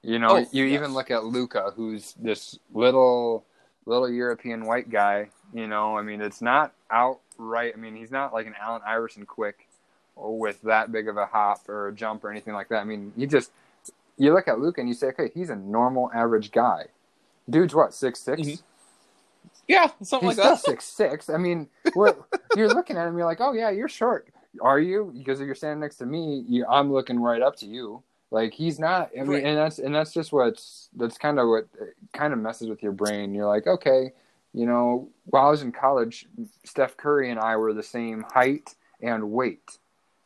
[0.04, 0.74] You know, oh, you yes.
[0.74, 3.46] even look at Luka, who's this little
[3.86, 5.30] little European white guy.
[5.54, 7.74] You know, I mean, it's not outright.
[7.76, 9.68] I mean, he's not like an Allen Iverson quick
[10.16, 12.80] or with that big of a hop or a jump or anything like that.
[12.80, 13.52] I mean, you just
[14.18, 16.86] you look at Luka and you say, okay, he's a normal average guy.
[17.50, 18.42] Dude's what six six?
[18.42, 18.64] Mm-hmm.
[19.68, 20.60] Yeah, something he's like that.
[20.60, 21.30] Six six.
[21.30, 23.18] I mean, you're looking at him.
[23.18, 24.28] You're like, oh yeah, you're short.
[24.62, 25.14] Are you?
[25.18, 28.04] Because if you're standing next to me, you, I'm looking right up to you.
[28.34, 29.12] Like he's not.
[29.16, 29.44] I mean, right.
[29.44, 31.68] and that's and that's just what's that's kind of what
[32.14, 33.36] kind of messes with your brain.
[33.36, 34.12] You're like, okay,
[34.54, 36.26] you know, while I was in college,
[36.66, 38.74] Steph Curry and I were the same height
[39.04, 39.78] and weight,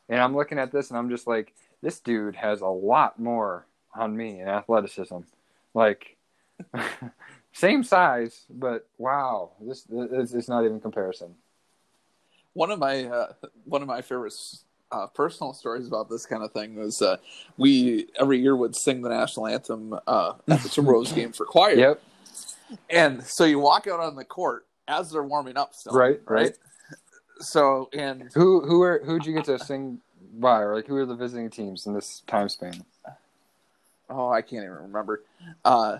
[0.08, 3.68] and I'm looking at this and I'm just like, this dude has a lot more
[3.94, 5.18] on me in athleticism.
[5.74, 6.16] Like,
[7.52, 11.36] same size, but wow, this, this it's not even comparison.
[12.54, 13.34] One of my uh,
[13.66, 14.32] one of my favorite
[14.92, 17.18] uh, personal stories about this kind of thing was uh,
[17.58, 21.76] we every year would sing the national anthem uh, at the Rose game for choir.
[21.78, 22.02] Yep.
[22.90, 25.94] And so you walk out on the court as they're warming up still.
[25.94, 26.44] Right, right.
[26.44, 26.58] right?
[27.40, 30.00] So and who who are who'd you get to sing
[30.34, 32.84] by or like who are the visiting teams in this time span?
[34.10, 35.24] Oh, I can't even remember.
[35.64, 36.00] Uh,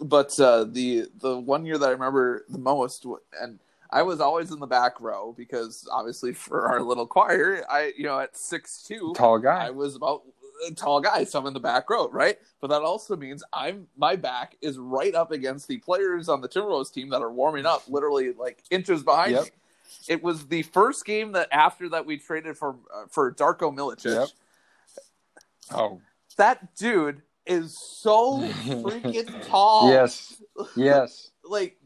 [0.00, 3.06] but uh, the the one year that I remember the most
[3.40, 3.58] and
[3.94, 8.02] I was always in the back row because obviously for our little choir, I you
[8.02, 10.22] know at six two, tall guy, I was about
[10.68, 12.36] a tall guy, so I'm in the back row, right?
[12.60, 16.48] But that also means I'm my back is right up against the players on the
[16.48, 19.44] Timberwolves team that are warming up, literally like inches behind yep.
[19.44, 19.50] me.
[20.08, 24.12] It was the first game that after that we traded for uh, for Darko Milicic.
[24.12, 24.28] Yep.
[25.72, 26.00] Oh,
[26.36, 29.88] that dude is so freaking tall.
[29.88, 30.42] Yes,
[30.74, 31.30] yes.
[31.48, 31.76] like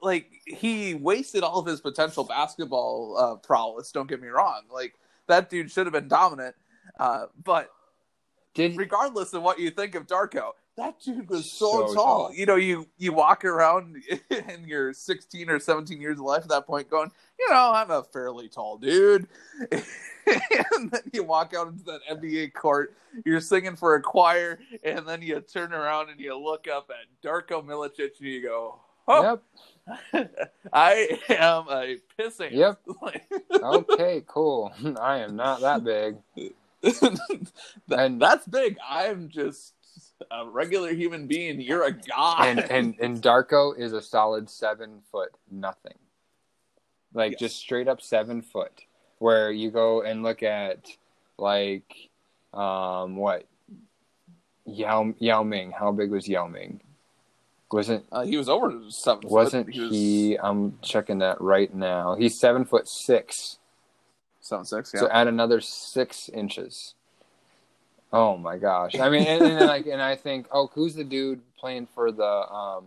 [0.00, 3.92] like he wasted all of his potential basketball uh, prowess.
[3.92, 4.62] Don't get me wrong.
[4.72, 4.94] Like
[5.26, 6.54] that dude should have been dominant.
[6.98, 7.70] Uh, but
[8.54, 11.94] Did regardless of what you think of Darko, that dude was so, so tall.
[11.94, 12.34] tall.
[12.34, 13.96] You know, you you walk around
[14.30, 17.90] in your 16 or 17 years of life at that point, going, you know, I'm
[17.90, 19.26] a fairly tall dude.
[19.70, 22.94] and then you walk out into that NBA court,
[23.24, 27.26] you're singing for a choir, and then you turn around and you look up at
[27.26, 29.42] Darko Milicic and you go, oh, yep.
[30.72, 32.52] I am a pissing.
[32.52, 32.80] Yep.
[33.62, 34.72] okay, cool.
[35.00, 36.16] I am not that big.
[36.82, 38.76] that, and that's big.
[38.86, 39.74] I'm just
[40.30, 41.60] a regular human being.
[41.60, 42.46] You're a god.
[42.46, 45.98] and and and Darko is a solid seven foot nothing,
[47.14, 47.40] like Yes.
[47.40, 48.82] just straight up seven foot.
[49.18, 50.88] Where you go and look at
[51.38, 52.10] like
[52.52, 53.46] um what
[54.66, 55.70] Yao Yao Ming.
[55.72, 56.80] How big was Yao Ming?
[57.72, 59.28] Wasn't uh, he was over seven.
[59.28, 59.80] wasn't he?
[59.80, 60.38] Was he?
[60.38, 62.14] I'm checking that right now.
[62.14, 63.58] He's seven foot six.
[64.40, 64.92] seven six.
[64.94, 65.00] Yeah.
[65.00, 66.94] So add another six inches.
[68.12, 68.96] Oh my gosh!
[68.98, 72.24] I mean, and, and like, and I think, oh, who's the dude playing for the
[72.24, 72.84] um,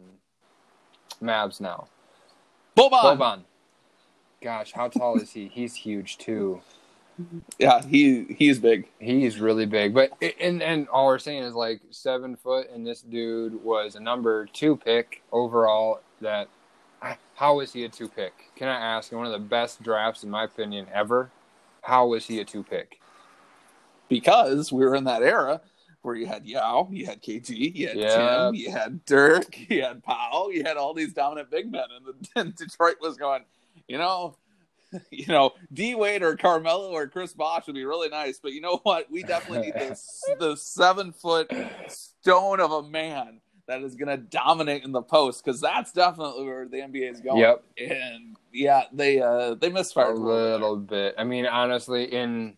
[1.21, 1.87] Mavs now?
[2.77, 3.17] Boban.
[3.17, 3.39] Boban.
[4.41, 5.49] Gosh, how tall is he?
[5.49, 6.61] He's huge too.
[7.57, 8.87] Yeah, he he's big.
[8.99, 13.01] He's really big, but and and all we're saying is like seven foot, and this
[13.01, 16.01] dude was a number two pick overall.
[16.21, 16.47] That
[17.35, 18.33] how was he a two pick?
[18.55, 19.11] Can I ask?
[19.11, 21.31] One of the best drafts, in my opinion, ever.
[21.81, 22.99] How was he a two pick?
[24.09, 25.61] because we were in that era
[26.01, 28.45] where you had Yao, you had KG, you had Yeah.
[28.47, 32.05] Tim, you had Dirk, you had Powell, you had all these dominant big men, and,
[32.05, 33.43] the, and Detroit was going,
[33.87, 34.35] you know,
[35.11, 38.61] you know, D Wade or Carmelo or Chris Bosh would be really nice, but you
[38.61, 39.09] know what?
[39.11, 41.51] We definitely need this the seven foot
[41.87, 46.43] stone of a man that is going to dominate in the post because that's definitely
[46.43, 47.37] where the NBA is going.
[47.37, 47.63] Yep.
[47.77, 51.15] And yeah, they uh they misfired a little bit.
[51.17, 52.55] I mean, honestly, in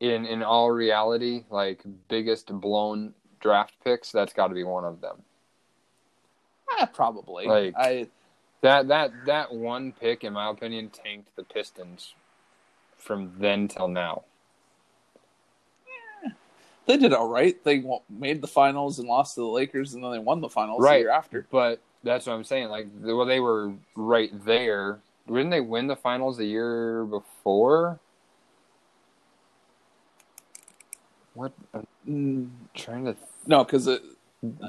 [0.00, 5.00] in in all reality, like biggest blown draft picks, that's got to be one of
[5.00, 5.16] them.
[6.78, 7.46] Eh, probably.
[7.46, 8.08] Like- I
[8.64, 12.14] That that that one pick, in my opinion, tanked the Pistons
[12.96, 14.24] from then till now.
[16.86, 17.62] They did all right.
[17.62, 20.82] They made the finals and lost to the Lakers, and then they won the finals
[20.82, 20.94] Right.
[20.96, 21.46] the year after.
[21.50, 22.68] But that's what I'm saying.
[22.70, 25.00] Like, well, they were right there.
[25.26, 28.00] Didn't they win the finals the year before?
[31.34, 31.52] What?
[31.74, 33.16] I'm trying to.
[33.46, 33.90] no, because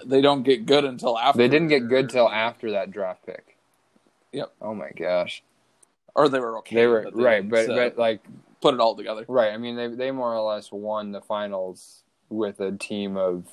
[0.05, 1.37] they don't get good until after.
[1.37, 3.54] They didn't get good till after that draft pick.
[4.35, 4.51] Yep.
[4.61, 5.43] Oh my gosh.
[6.15, 6.75] or they were okay.
[6.75, 8.21] They were but right, but uh, but like
[8.61, 9.25] put it all together.
[9.27, 9.53] right.
[9.53, 13.45] I mean, they they more or less won the finals with a team of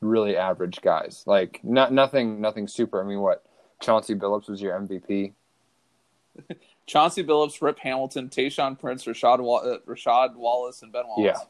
[0.00, 1.24] really average guys.
[1.26, 3.02] Like not nothing nothing super.
[3.02, 3.44] I mean, what
[3.82, 5.32] Chauncey Billups was your MVP.
[6.86, 11.36] Chauncey Billups, Rip Hamilton, Tayshaun Prince, Rashad Wa- uh, Rasheed Wallace, and Ben Wallace.
[11.38, 11.44] Yeah.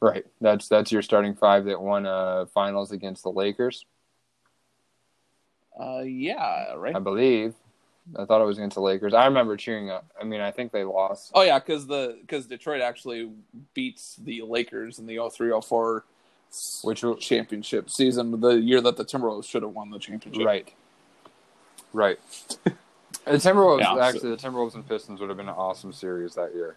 [0.00, 0.26] Right.
[0.40, 3.86] That's that's your starting five that won uh finals against the Lakers,
[5.80, 6.94] Uh, yeah, right.
[6.94, 7.54] I believe.
[8.18, 9.14] I thought it was against the Lakers.
[9.14, 10.04] I remember cheering up.
[10.20, 11.30] I mean, I think they lost.
[11.34, 13.30] Oh yeah, because the because Detroit actually
[13.74, 16.02] beats the Lakers in the 03-04
[16.84, 20.44] Which championship season, the year that the Timberwolves should have won the championship.
[20.44, 20.72] Right.
[21.92, 22.18] Right.
[22.64, 26.34] The Timberwolves Yeah, so- actually the Timberwolves and Pistons would have been an awesome series
[26.34, 26.76] that year.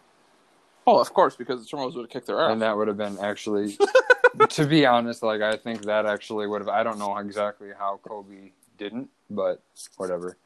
[0.87, 2.51] Oh, of course, because the Timberwolves would have kicked their ass.
[2.51, 3.77] And that would have been actually
[4.49, 7.99] to be honest, like I think that actually would have I don't know exactly how
[8.07, 9.61] Kobe didn't, but
[9.97, 10.37] whatever.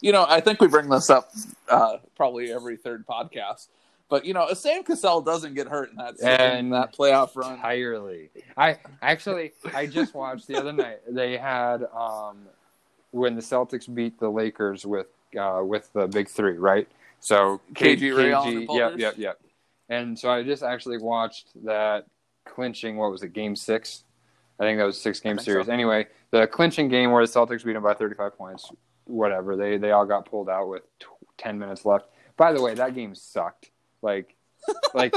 [0.00, 1.30] You know, I think we bring this up
[1.68, 3.68] uh, probably every third podcast.
[4.10, 7.54] But you know, if Sam Cassell doesn't get hurt in that in that playoff run,
[7.54, 8.30] entirely.
[8.56, 10.98] I actually I just watched the other night.
[11.08, 12.38] They had um
[13.12, 15.06] when the Celtics beat the Lakers with
[15.38, 16.88] uh with the big three, right?
[17.20, 19.40] So KG, and Paul yep, yep, yep.
[19.88, 22.06] And so I just actually watched that
[22.44, 22.96] clinching.
[22.96, 23.32] What was it?
[23.32, 24.02] Game six.
[24.58, 25.66] I think that was a six game series.
[25.66, 25.72] so.
[25.72, 28.70] Anyway, the clinching game where the Celtics beat them by thirty five points.
[29.10, 29.56] Whatever.
[29.56, 31.06] They they all got pulled out with t-
[31.36, 32.06] ten minutes left.
[32.36, 33.70] By the way, that game sucked.
[34.02, 34.36] Like,
[34.94, 35.14] like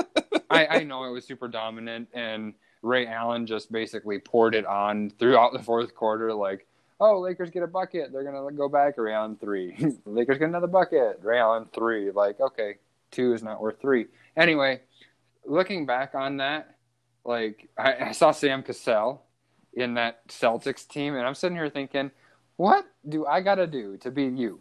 [0.49, 5.09] I, I know it was super dominant, and Ray Allen just basically poured it on
[5.11, 6.33] throughout the fourth quarter.
[6.33, 6.67] Like,
[6.99, 8.97] oh, Lakers get a bucket, they're gonna go back.
[8.97, 9.75] Ray Allen three,
[10.05, 11.19] Lakers get another bucket.
[11.21, 12.11] Ray Allen three.
[12.11, 12.75] Like, okay,
[13.11, 14.07] two is not worth three.
[14.35, 14.81] Anyway,
[15.45, 16.75] looking back on that,
[17.23, 19.23] like I, I saw Sam Cassell
[19.73, 22.11] in that Celtics team, and I'm sitting here thinking,
[22.57, 24.59] what do I gotta do to be you?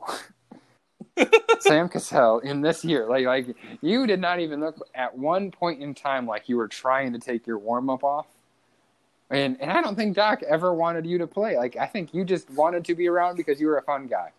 [1.60, 3.06] Sam Cassell in this year.
[3.06, 6.68] Like like you did not even look at one point in time like you were
[6.68, 8.26] trying to take your warm up off.
[9.30, 11.56] And and I don't think Doc ever wanted you to play.
[11.56, 14.30] Like I think you just wanted to be around because you were a fun guy.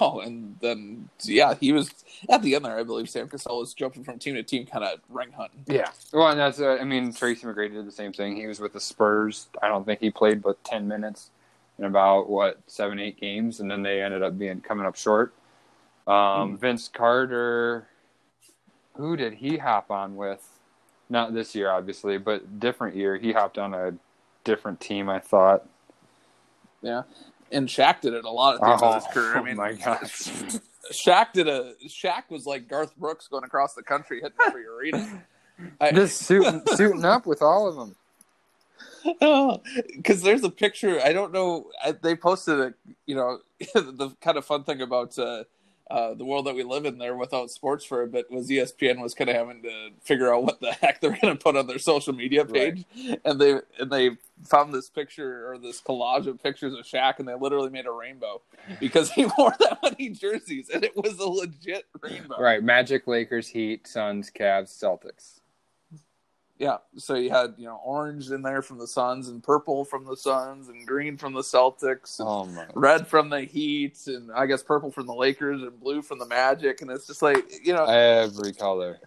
[0.00, 1.90] oh, and then yeah, he was
[2.28, 2.78] at the end there.
[2.78, 5.64] I believe Sam Cassell was jumping from team to team, kind of ring hunting.
[5.66, 5.90] Yeah.
[6.12, 8.36] Well, and that's uh, I mean Tracy McGrady did the same thing.
[8.36, 9.48] He was with the Spurs.
[9.62, 11.30] I don't think he played but ten minutes
[11.78, 15.32] in about what seven eight games, and then they ended up being coming up short.
[16.06, 17.86] Um, Vince Carter,
[18.96, 20.46] who did he hop on with?
[21.08, 23.16] Not this year, obviously, but different year.
[23.16, 23.94] He hopped on a
[24.44, 25.08] different team.
[25.08, 25.66] I thought.
[26.82, 27.02] Yeah,
[27.50, 29.36] and Shaq did it a lot at the end of his career.
[29.36, 30.28] I oh mean, my gosh!
[30.92, 35.22] Shaq did a Shaq was like Garth Brooks going across the country hitting every arena.
[35.80, 37.94] I, Just suiting, suiting up with all of them.
[39.96, 41.00] Because there's a picture.
[41.00, 41.70] I don't know.
[41.84, 42.74] I, they posted it.
[43.06, 43.38] You know,
[43.74, 45.44] the kind of fun thing about uh,
[45.92, 49.02] uh, the world that we live in there without sports for a bit was ESPN
[49.02, 51.66] was kind of having to figure out what the heck they're going to put on
[51.66, 53.20] their social media page, right.
[53.26, 57.28] and they and they found this picture or this collage of pictures of Shaq, and
[57.28, 58.40] they literally made a rainbow
[58.80, 62.40] because he wore that many jerseys, and it was a legit rainbow.
[62.40, 65.41] Right, Magic, Lakers, Heat, Suns, Cavs, Celtics.
[66.62, 70.04] Yeah, so you had you know orange in there from the Suns, and purple from
[70.04, 74.62] the Suns, and green from the Celtics, oh red from the Heat, and I guess
[74.62, 77.86] purple from the Lakers, and blue from the Magic, and it's just like you know
[77.86, 79.00] every color.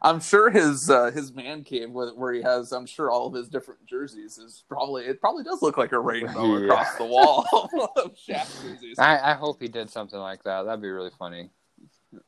[0.00, 3.48] I'm sure his uh, his man cave where he has I'm sure all of his
[3.48, 6.64] different jerseys is probably it probably does look like a rainbow yeah.
[6.66, 7.44] across the wall
[7.96, 8.96] of Shaq jerseys.
[8.96, 10.62] I, I hope he did something like that.
[10.62, 11.50] That'd be really funny.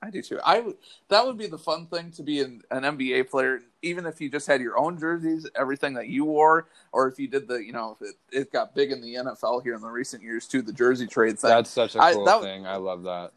[0.00, 0.38] I do too.
[0.44, 0.74] I
[1.08, 4.30] that would be the fun thing to be an, an NBA player, even if you
[4.30, 7.72] just had your own jerseys, everything that you wore, or if you did the, you
[7.72, 10.72] know, it, it got big in the NFL here in the recent years too, the
[10.72, 11.42] jersey trades.
[11.42, 12.66] That's such a cool I, that, thing.
[12.66, 13.32] I love that.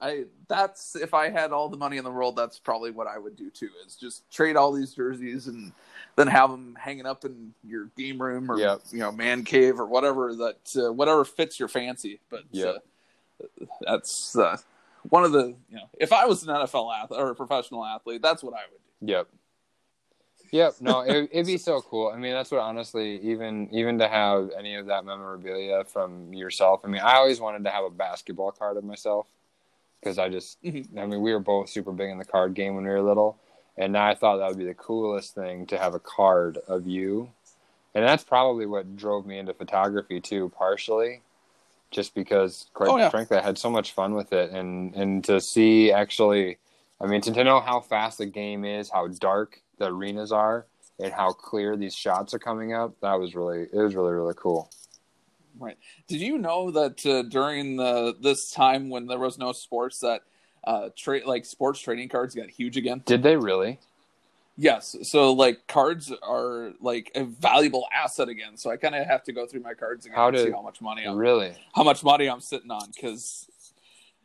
[0.00, 3.16] I that's if I had all the money in the world, that's probably what I
[3.16, 3.70] would do too.
[3.86, 5.72] Is just trade all these jerseys and
[6.16, 8.80] then have them hanging up in your game room or yep.
[8.90, 12.20] you know man cave or whatever that uh, whatever fits your fancy.
[12.28, 12.72] But yeah,
[13.40, 14.36] uh, that's.
[14.36, 14.56] Uh,
[15.08, 18.22] one of the you know if I was an NFL athlete or a professional athlete,
[18.22, 19.12] that's what I would do.
[19.12, 19.28] Yep.
[20.50, 20.74] Yep.
[20.80, 22.12] No, it, would be so cool.
[22.14, 26.80] I mean, that's what honestly, even even to have any of that memorabilia from yourself.
[26.84, 29.26] I mean, I always wanted to have a basketball card of myself
[30.00, 30.98] because I just, mm-hmm.
[30.98, 33.38] I mean, we were both super big in the card game when we were little,
[33.76, 36.86] and now I thought that would be the coolest thing to have a card of
[36.86, 37.30] you,
[37.94, 41.22] and that's probably what drove me into photography too, partially
[41.94, 43.08] just because, quite oh, yeah.
[43.08, 46.58] frankly, I had so much fun with it, and and to see actually,
[47.00, 50.66] I mean, to, to know how fast the game is, how dark the arenas are,
[50.98, 54.34] and how clear these shots are coming up, that was really it was really really
[54.36, 54.70] cool.
[55.58, 55.78] Right.
[56.08, 60.22] Did you know that uh, during the this time when there was no sports that
[60.64, 63.02] uh trade like sports trading cards got huge again?
[63.06, 63.78] Did they really?
[64.56, 64.96] Yes.
[65.02, 68.56] So like cards are like a valuable asset again.
[68.56, 70.62] So I kind of have to go through my cards again how to see how
[70.62, 73.48] much money I'm really how much money I'm sitting on because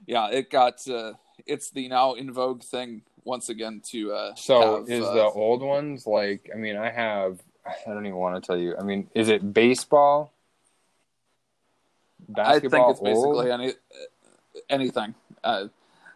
[0.05, 1.13] yeah, it got uh,
[1.45, 5.25] it's the now in vogue thing once again to uh so have, is uh, the
[5.25, 8.75] old ones like I mean I have I don't even want to tell you.
[8.77, 10.34] I mean, is it baseball?
[12.27, 13.73] Basketball I think it's basically any
[14.69, 15.15] anything.
[15.43, 15.67] Uh,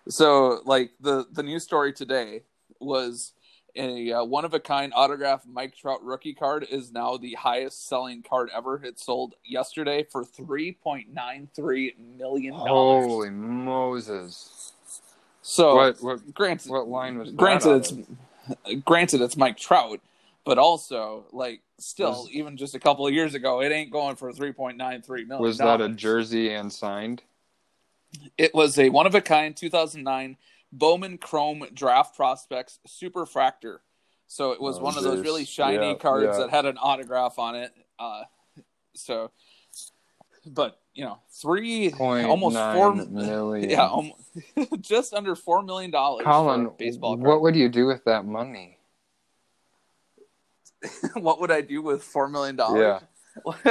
[0.07, 2.41] so like the the news story today
[2.79, 3.33] was
[3.75, 7.87] a uh, one of a kind autograph Mike Trout rookie card is now the highest
[7.87, 8.83] selling card ever.
[8.83, 13.05] It sold yesterday for three point nine three million dollars.
[13.05, 14.73] Holy Moses!
[15.41, 17.75] So, what, what, granted, what line was granted?
[17.75, 19.99] It's granted it's Mike Trout,
[20.45, 24.15] but also like still, was, even just a couple of years ago, it ain't going
[24.15, 25.43] for three point nine three million.
[25.43, 27.23] Was that a jersey and signed?
[28.37, 30.37] It was a one of a kind 2009
[30.73, 33.77] Bowman Chrome Draft Prospects Superfractor.
[34.27, 36.39] So it was oh, one of those really shiny yeah, cards yeah.
[36.39, 37.71] that had an autograph on it.
[37.99, 38.23] Uh,
[38.95, 39.31] so,
[40.45, 43.69] but you know, three Point almost four million.
[43.69, 44.21] Yeah, almost,
[44.81, 46.25] just under four million dollars.
[46.25, 47.15] Colin, baseball.
[47.15, 47.27] Card.
[47.27, 48.79] What would you do with that money?
[51.13, 52.79] what would I do with four million dollars?
[52.79, 52.99] Yeah.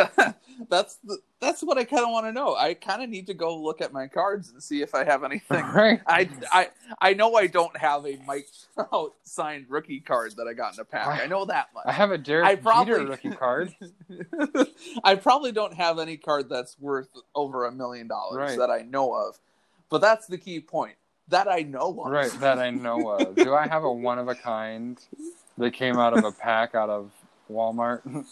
[0.68, 2.56] that's the, that's what I kind of want to know.
[2.56, 5.24] I kind of need to go look at my cards and see if I have
[5.24, 5.64] anything.
[5.64, 6.00] Right.
[6.06, 6.68] I, I
[7.00, 10.80] I know I don't have a Mike Trout signed rookie card that I got in
[10.80, 11.06] a pack.
[11.06, 11.84] I, I know that much.
[11.86, 13.74] I have a Derek I probably, Jeter rookie card.
[15.04, 19.14] I probably don't have any card that's worth over a million dollars that I know
[19.14, 19.38] of.
[19.90, 20.96] But that's the key point.
[21.28, 22.10] That I know of.
[22.10, 23.36] Right, that I know of.
[23.36, 24.98] Do I have a one of a kind
[25.56, 27.12] that came out of a pack out of
[27.50, 28.26] Walmart?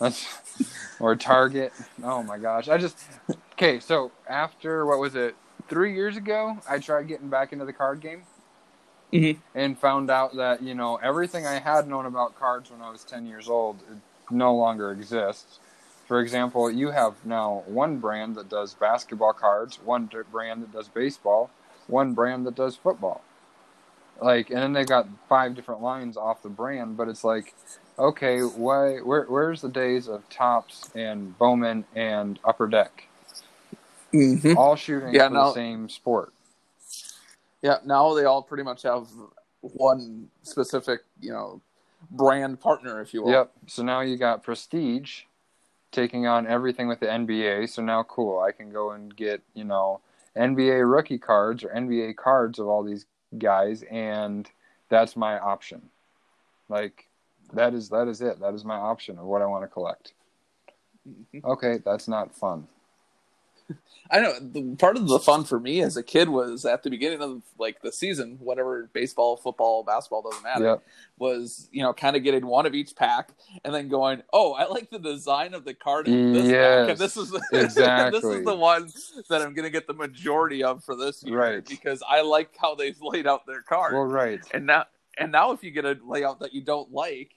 [0.00, 0.26] That's
[0.98, 1.72] or Target.
[2.02, 2.68] Oh my gosh.
[2.68, 2.98] I just
[3.52, 3.78] okay.
[3.80, 5.36] So after what was it?
[5.68, 8.22] Three years ago, I tried getting back into the card game.
[9.12, 9.40] Mm-hmm.
[9.54, 13.04] And found out that you know everything I had known about cards when I was
[13.04, 13.78] ten years old
[14.30, 15.58] no longer exists.
[16.06, 20.88] For example, you have now one brand that does basketball cards, one brand that does
[20.88, 21.50] baseball,
[21.86, 23.22] one brand that does football.
[24.20, 27.54] Like, and then they got five different lines off the brand, but it's like
[28.00, 28.96] okay, why?
[28.98, 33.06] Where, where's the days of Topps and Bowman and Upper Deck?
[34.12, 34.58] Mm-hmm.
[34.58, 36.32] All shooting yeah, for now, the same sport.
[37.62, 39.06] Yeah, now they all pretty much have
[39.60, 41.60] one specific, you know,
[42.10, 43.30] brand partner, if you will.
[43.30, 43.52] Yep.
[43.66, 45.22] So now you got Prestige
[45.92, 47.68] taking on everything with the NBA.
[47.68, 50.00] So now, cool, I can go and get you know
[50.36, 53.06] NBA rookie cards or NBA cards of all these
[53.38, 54.50] guys, and
[54.88, 55.82] that's my option.
[56.68, 57.06] Like
[57.52, 58.40] that is that is it.
[58.40, 60.12] That is my option of what I want to collect.
[61.44, 62.68] Okay, that's not fun.
[64.10, 66.90] I know the, part of the fun for me as a kid was at the
[66.90, 70.64] beginning of like the season, whatever baseball, football, basketball doesn't matter.
[70.64, 70.82] Yep.
[71.18, 73.30] Was you know kind of getting one of each pack
[73.64, 76.98] and then going, oh, I like the design of the card in this pack, and
[76.98, 77.76] this is the, this
[78.24, 78.90] is the one
[79.28, 81.64] that I'm going to get the majority of for this year, Right.
[81.64, 84.40] Because I like how they've laid out their card, Well, right.
[84.52, 84.86] and now
[85.18, 87.32] and now if you get a layout that you don't like,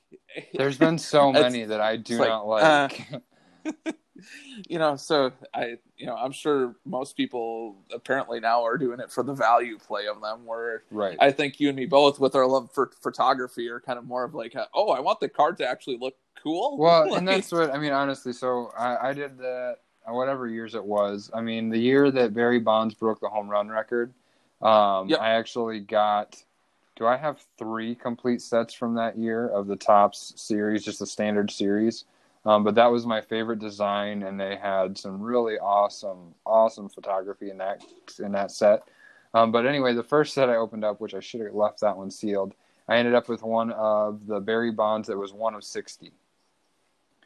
[0.54, 2.90] There's been so many that I do like, not uh.
[3.66, 3.94] like.
[4.70, 9.12] you know so i you know i'm sure most people apparently now are doing it
[9.12, 11.18] for the value play of them where right.
[11.20, 14.24] i think you and me both with our love for photography are kind of more
[14.24, 17.74] of like oh i want the card to actually look cool Well, and that's what
[17.74, 17.94] I mean.
[17.94, 21.32] Honestly, so I, I did that whatever years it was.
[21.34, 24.14] I mean, the year that Barry Bonds broke the home run record,
[24.62, 25.20] um, Yep.
[25.20, 26.44] I actually got.
[26.96, 31.08] Do I have three complete sets from that year of the Topps series, just the
[31.08, 32.06] standard series?
[32.46, 37.50] Um, but that was my favorite design, and they had some really awesome, awesome photography
[37.50, 37.84] in that
[38.20, 38.84] in that set.
[39.34, 41.98] Um, but anyway, the first set I opened up, which I should have left that
[41.98, 42.54] one sealed,
[42.88, 46.12] I ended up with one of the Barry Bonds that was one of sixty.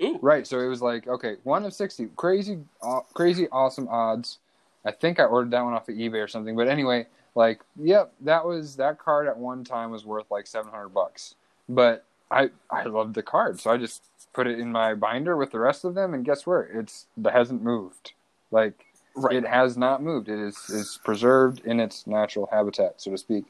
[0.03, 0.45] ooh, Right.
[0.45, 4.37] So it was like, okay, one of sixty, crazy, aw- crazy, awesome odds.
[4.85, 6.55] I think I ordered that one off of eBay or something.
[6.55, 10.71] But anyway, like, yep, that was that card at one time was worth like seven
[10.71, 11.35] hundred bucks.
[11.67, 14.03] But I I loved the card, so I just
[14.33, 16.63] put it in my binder with the rest of them, and guess where?
[16.63, 18.13] It's it hasn't moved.
[18.51, 20.29] Like right it has not moved.
[20.29, 23.45] It is is preserved in its natural habitat, so to speak.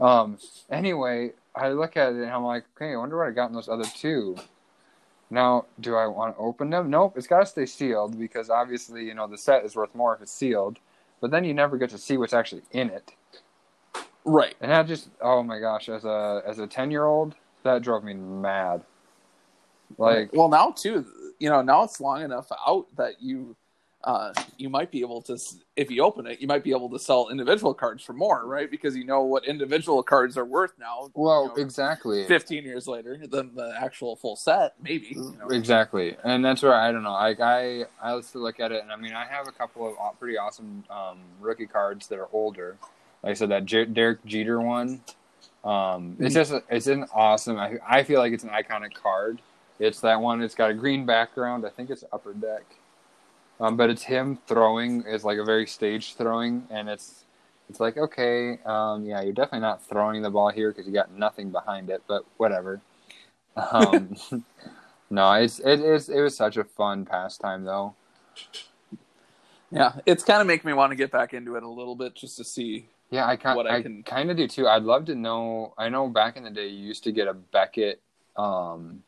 [0.00, 0.38] Um,
[0.70, 3.54] anyway, I look at it and I'm like, okay, I wonder what I got in
[3.54, 4.36] those other two.
[5.30, 6.90] Now, do I want to open them?
[6.90, 10.14] Nope, it's got to stay sealed because obviously, you know, the set is worth more
[10.16, 10.78] if it's sealed.
[11.20, 13.12] But then you never get to see what's actually in it,
[14.24, 17.82] right and that just, oh my gosh, as a as a ten year old, that
[17.82, 18.82] drove me mad.
[19.98, 21.04] Like, well now too
[21.40, 23.56] you know now it's long enough out that you
[24.04, 25.36] uh you might be able to
[25.76, 28.70] if you open it you might be able to sell individual cards for more right
[28.70, 32.24] because you know what individual cards are worth now well, you know, exactly.
[32.24, 35.48] 15 years later than the actual full set maybe you know.
[35.48, 37.12] Exactly, and that's where I don't know.
[37.12, 39.88] Like I, I used to look at it, and I mean, I have a couple
[39.88, 42.76] of pretty awesome um, rookie cards that are older.
[43.22, 45.02] Like I said, that Derek Jeter one.
[45.64, 47.58] Um, it's just a, it's an awesome.
[47.58, 49.40] I, I feel like it's an iconic card.
[49.78, 50.42] It's that one.
[50.42, 51.66] It's got a green background.
[51.66, 52.64] I think it's upper deck.
[53.60, 57.24] Um, but it's him throwing is like a very staged throwing, and it's
[57.68, 61.12] it's like okay, um, yeah, you're definitely not throwing the ball here because you got
[61.12, 62.80] nothing behind it, but whatever.
[63.56, 64.16] Um,
[65.10, 67.94] no, it's it is it was such a fun pastime though.
[69.70, 72.14] yeah it's kind of making me want to get back into it a little bit
[72.14, 74.68] just to see Yeah, I kind What I I, can- kind of do too.
[74.68, 75.74] I'd love to know.
[75.76, 78.00] I know back in the day you used to get a Beckett
[78.36, 79.02] um,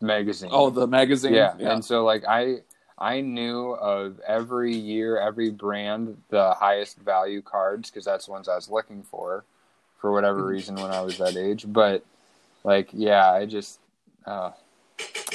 [0.00, 0.50] magazine.
[0.52, 1.54] oh the magazine yeah.
[1.58, 2.58] yeah and so like I
[2.98, 8.48] I knew of every year, every brand, the highest value cards because that's the ones
[8.48, 9.44] I was looking for,
[9.98, 11.64] for whatever reason when I was that age.
[11.66, 12.04] But
[12.62, 13.80] like, yeah, I just
[14.26, 14.52] uh,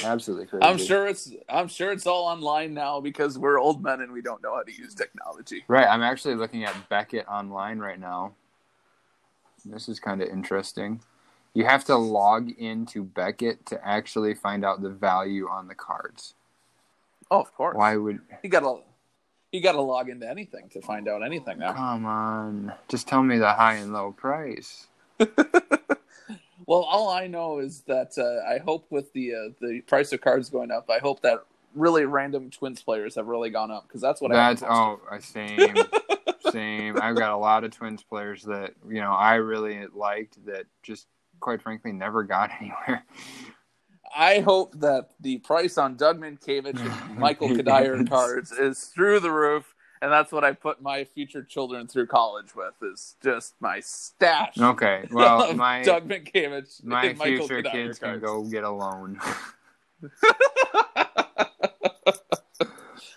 [0.04, 0.64] absolutely crazy.
[0.64, 4.22] i'm sure it's i'm sure it's all online now because we're old men and we
[4.22, 8.32] don't know how to use technology Right, I'm actually looking at Beckett online right now.
[9.64, 11.00] This is kind of interesting.
[11.52, 16.34] You have to log into Beckett to actually find out the value on the cards.
[17.30, 18.80] oh of course Why would you gotta
[19.52, 22.72] you gotta log into anything to find out anything now come on?
[22.88, 24.86] Just tell me the high and low price.
[26.70, 30.20] Well, all I know is that uh, I hope with the uh, the price of
[30.20, 31.44] cards going up, I hope that
[31.74, 34.68] really random Twins players have really gone up because that's what That's I.
[34.68, 35.74] oh, uh, same,
[36.52, 36.96] same.
[37.02, 41.08] I've got a lot of Twins players that you know I really liked that just
[41.40, 43.04] quite frankly never got anywhere.
[44.16, 49.74] I hope that the price on Mientkiewicz and Michael Cuddyer cards is through the roof,
[50.02, 54.58] and that's what I put my future children through college with is just my stash.
[54.58, 59.20] Okay, well my Doug Mientkiewicz my future Cuddyer kids can go get a loan.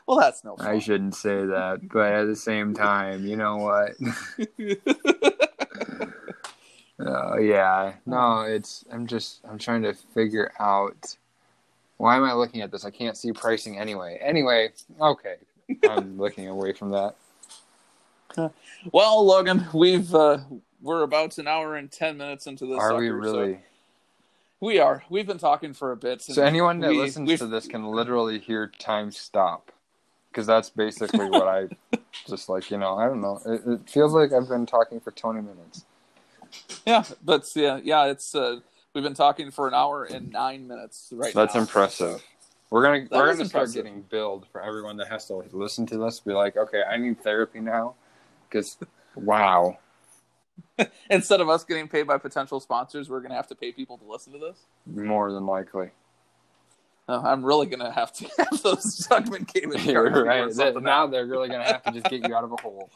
[0.07, 3.91] well, that's no I shouldn't say that, but at the same time, you know what?
[6.99, 8.85] Uh, yeah, no, it's.
[8.91, 9.41] I'm just.
[9.49, 11.17] I'm trying to figure out.
[11.97, 12.85] Why am I looking at this?
[12.85, 14.19] I can't see pricing anyway.
[14.21, 15.35] Anyway, okay,
[15.89, 17.15] I'm looking away from that.
[18.91, 20.39] well, Logan, we've uh,
[20.81, 22.79] we're about an hour and ten minutes into this.
[22.79, 23.59] Are we sucker, so- really?
[24.59, 25.03] we are.
[25.09, 26.21] We've been talking for a bit.
[26.21, 29.71] So anyone that we- listens we've- to this can literally hear time stop,
[30.31, 31.67] because that's basically what I
[32.27, 32.71] just like.
[32.71, 33.39] You know, I don't know.
[33.45, 35.85] It, it feels like I've been talking for 20 minutes.
[36.85, 38.59] Yeah, but yeah, yeah, it's uh,
[38.93, 41.61] We've been talking for an hour and nine minutes right That's now.
[41.61, 42.23] impressive.
[42.73, 43.83] We're gonna That we're gonna start impressive.
[43.85, 46.19] getting billed for everyone that has to listen to this.
[46.19, 47.93] Be like, okay, I need therapy now,
[48.49, 48.79] because
[49.15, 49.77] wow,
[51.11, 53.99] Instead of us getting paid by potential sponsors, we're going to have to pay people
[53.99, 54.57] to listen to this.
[54.87, 55.91] more than likely.
[57.07, 60.51] Uh, I'm really going to have to have those Zuckman cards right.
[60.55, 62.89] That- now they're really gonna have to just get you out of a hole.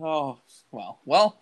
[0.00, 0.38] Oh
[0.72, 1.38] well, well,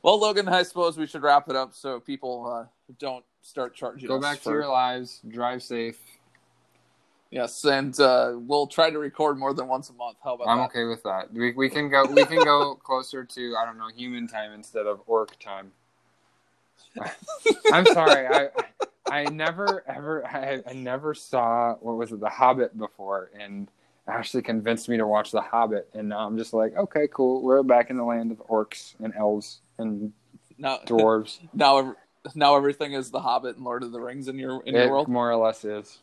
[0.00, 0.46] well, Logan.
[0.48, 2.66] I suppose we should wrap it up so people uh,
[3.00, 4.06] don't start charging.
[4.06, 5.20] Go back to your lives.
[5.26, 5.98] Drive safe.
[7.34, 10.16] Yes, and uh, we'll try to record more than once a month.
[10.24, 10.64] How about I'm that?
[10.70, 11.32] okay with that.
[11.32, 14.86] We we can go we can go closer to I don't know human time instead
[14.86, 15.72] of orc time.
[17.72, 18.26] I'm sorry.
[18.26, 18.48] I
[19.10, 23.68] I never ever I, I never saw what was it The Hobbit before, and
[24.06, 27.42] Ashley convinced me to watch The Hobbit, and now I'm just like, okay, cool.
[27.42, 30.12] We're back in the land of orcs and elves and
[30.58, 31.38] Now, dwarves.
[31.54, 31.96] now,
[32.34, 34.90] now everything is The Hobbit and Lord of the Rings in your in it your
[34.90, 35.08] world.
[35.08, 35.98] more or less is.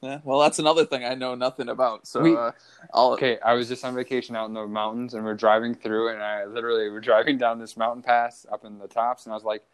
[0.00, 2.06] Yeah, well, that's another thing I know nothing about.
[2.06, 2.52] So We- uh,
[2.94, 6.10] I'll Okay, I was just on vacation out in the mountains, and we're driving through,
[6.10, 9.36] and I literally we're driving down this mountain pass up in the tops, and I
[9.36, 9.64] was like,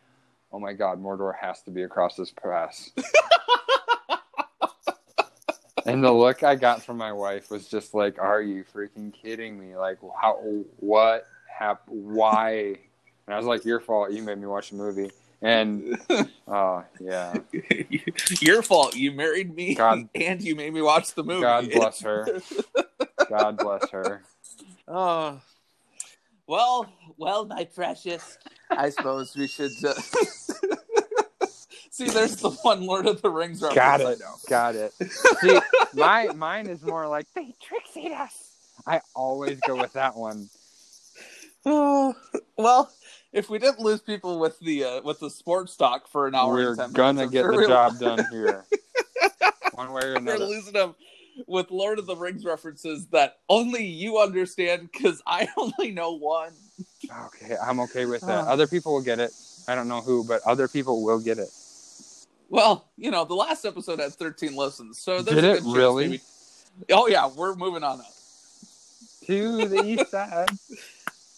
[0.51, 2.91] "Oh my god, Mordor has to be across this pass."
[5.87, 9.59] and the look I got from my wife was just like, "Are you freaking kidding
[9.59, 9.77] me?
[9.77, 10.37] Like, how?
[10.79, 12.79] What hap- Why?"
[13.27, 14.11] And I was like, "Your fault.
[14.13, 15.11] You made me watch a movie."
[15.43, 15.99] And
[16.49, 17.35] oh yeah,
[18.41, 18.97] Your fault.
[18.97, 21.43] You married me, God- and you made me watch the movie.
[21.43, 22.41] God bless her.
[23.29, 24.23] God bless her.
[24.87, 25.41] Oh,
[26.47, 28.39] well, well, my precious.
[28.71, 29.73] I suppose we should.
[29.85, 29.95] Uh...
[31.91, 33.77] See, there's the one Lord of the Rings reference.
[33.77, 34.21] Got I it.
[34.21, 34.35] know.
[34.49, 34.93] Got it.
[35.41, 35.61] See,
[35.95, 38.55] my mine is more like they tricked us.
[38.87, 40.49] I always go with that one.
[41.65, 42.15] Oh,
[42.59, 42.91] well,
[43.35, 46.55] if we didn't lose people with the uh, with the sports talk for an hour,
[46.55, 48.65] We're and 10 gonna minutes, get sure the we'll- job done here,
[49.75, 50.39] one way or another.
[50.39, 50.95] We're losing them
[51.47, 56.53] with Lord of the Rings references that only you understand because I only know one.
[57.27, 58.45] Okay, I'm okay with that.
[58.47, 58.49] Oh.
[58.49, 59.33] Other people will get it.
[59.69, 61.49] I don't know who, but other people will get it.
[62.51, 66.05] Well, you know, the last episode had 13 listens, so there's Did it really?
[66.09, 66.23] maybe-
[66.91, 68.07] Oh yeah, we're moving on up.
[69.27, 70.49] To the east side.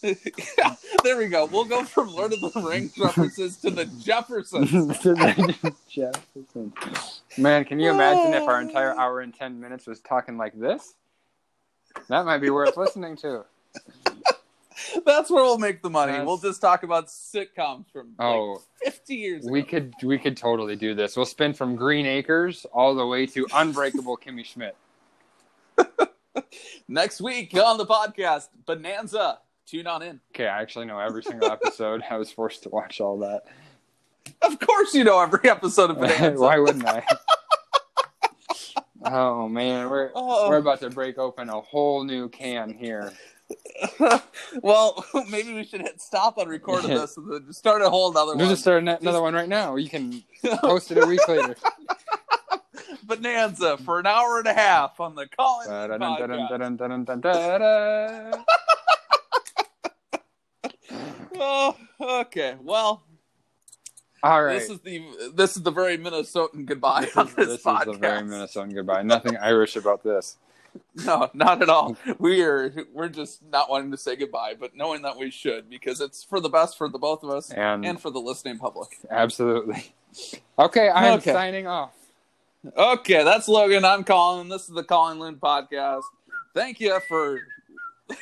[1.03, 1.45] there we go.
[1.45, 4.69] We'll go from Lord of the Rings references to the Jeffersons.
[5.01, 7.21] To the Jeffersons.
[7.37, 10.93] Man, can you imagine if our entire hour and ten minutes was talking like this?
[12.09, 13.45] That might be worth listening to.
[15.05, 16.11] That's where we'll make the money.
[16.11, 19.51] That's- We'll just talk about sitcoms from like Oh, 50 years ago.
[19.51, 21.17] we could we could totally do this.
[21.17, 24.75] We'll spin from Green Acres all the way to Unbreakable Kimmy Schmidt.
[26.87, 29.39] Next week on the podcast, Bonanza.
[29.67, 30.21] Tune on in.
[30.33, 32.01] Okay, I actually know every single episode.
[32.09, 33.43] I was forced to watch all that.
[34.41, 36.41] Of course, you know every episode of Bonanza.
[36.41, 37.03] Why wouldn't I?
[39.05, 40.47] oh man, we're Oh.
[40.49, 43.11] we're about to break open a whole new can here.
[44.61, 48.27] well, maybe we should hit stop on recording this and then start a whole other
[48.31, 48.37] one.
[48.37, 48.53] We'll one.
[48.53, 49.75] just start ano- another one right now.
[49.75, 50.23] You can
[50.61, 51.55] post it a week later.
[53.03, 55.67] Bonanza for an hour and a half on the Colin
[56.01, 56.27] podcast
[61.35, 62.55] oh, okay.
[62.61, 63.03] Well,
[64.23, 64.59] all right.
[64.59, 67.01] This is the this is the very Minnesotan goodbye.
[67.01, 69.03] This, is, this, this is, the very Minnesotan goodbye.
[69.03, 70.37] Nothing Irish about this.
[71.05, 71.97] No, not at all.
[72.19, 76.01] We are we're just not wanting to say goodbye, but knowing that we should because
[76.01, 78.89] it's for the best for the both of us and, and for the listening public.
[79.09, 79.93] Absolutely.
[80.57, 81.31] Okay, I'm okay.
[81.31, 81.93] signing off.
[82.75, 83.85] Okay, that's Logan.
[83.85, 84.49] I'm Colin.
[84.49, 86.03] This is the Colin Lynn podcast.
[86.53, 87.39] Thank you for.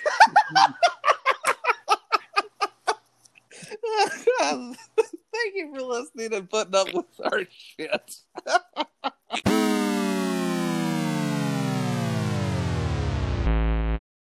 [4.39, 8.15] Thank you for listening and putting up with our shit.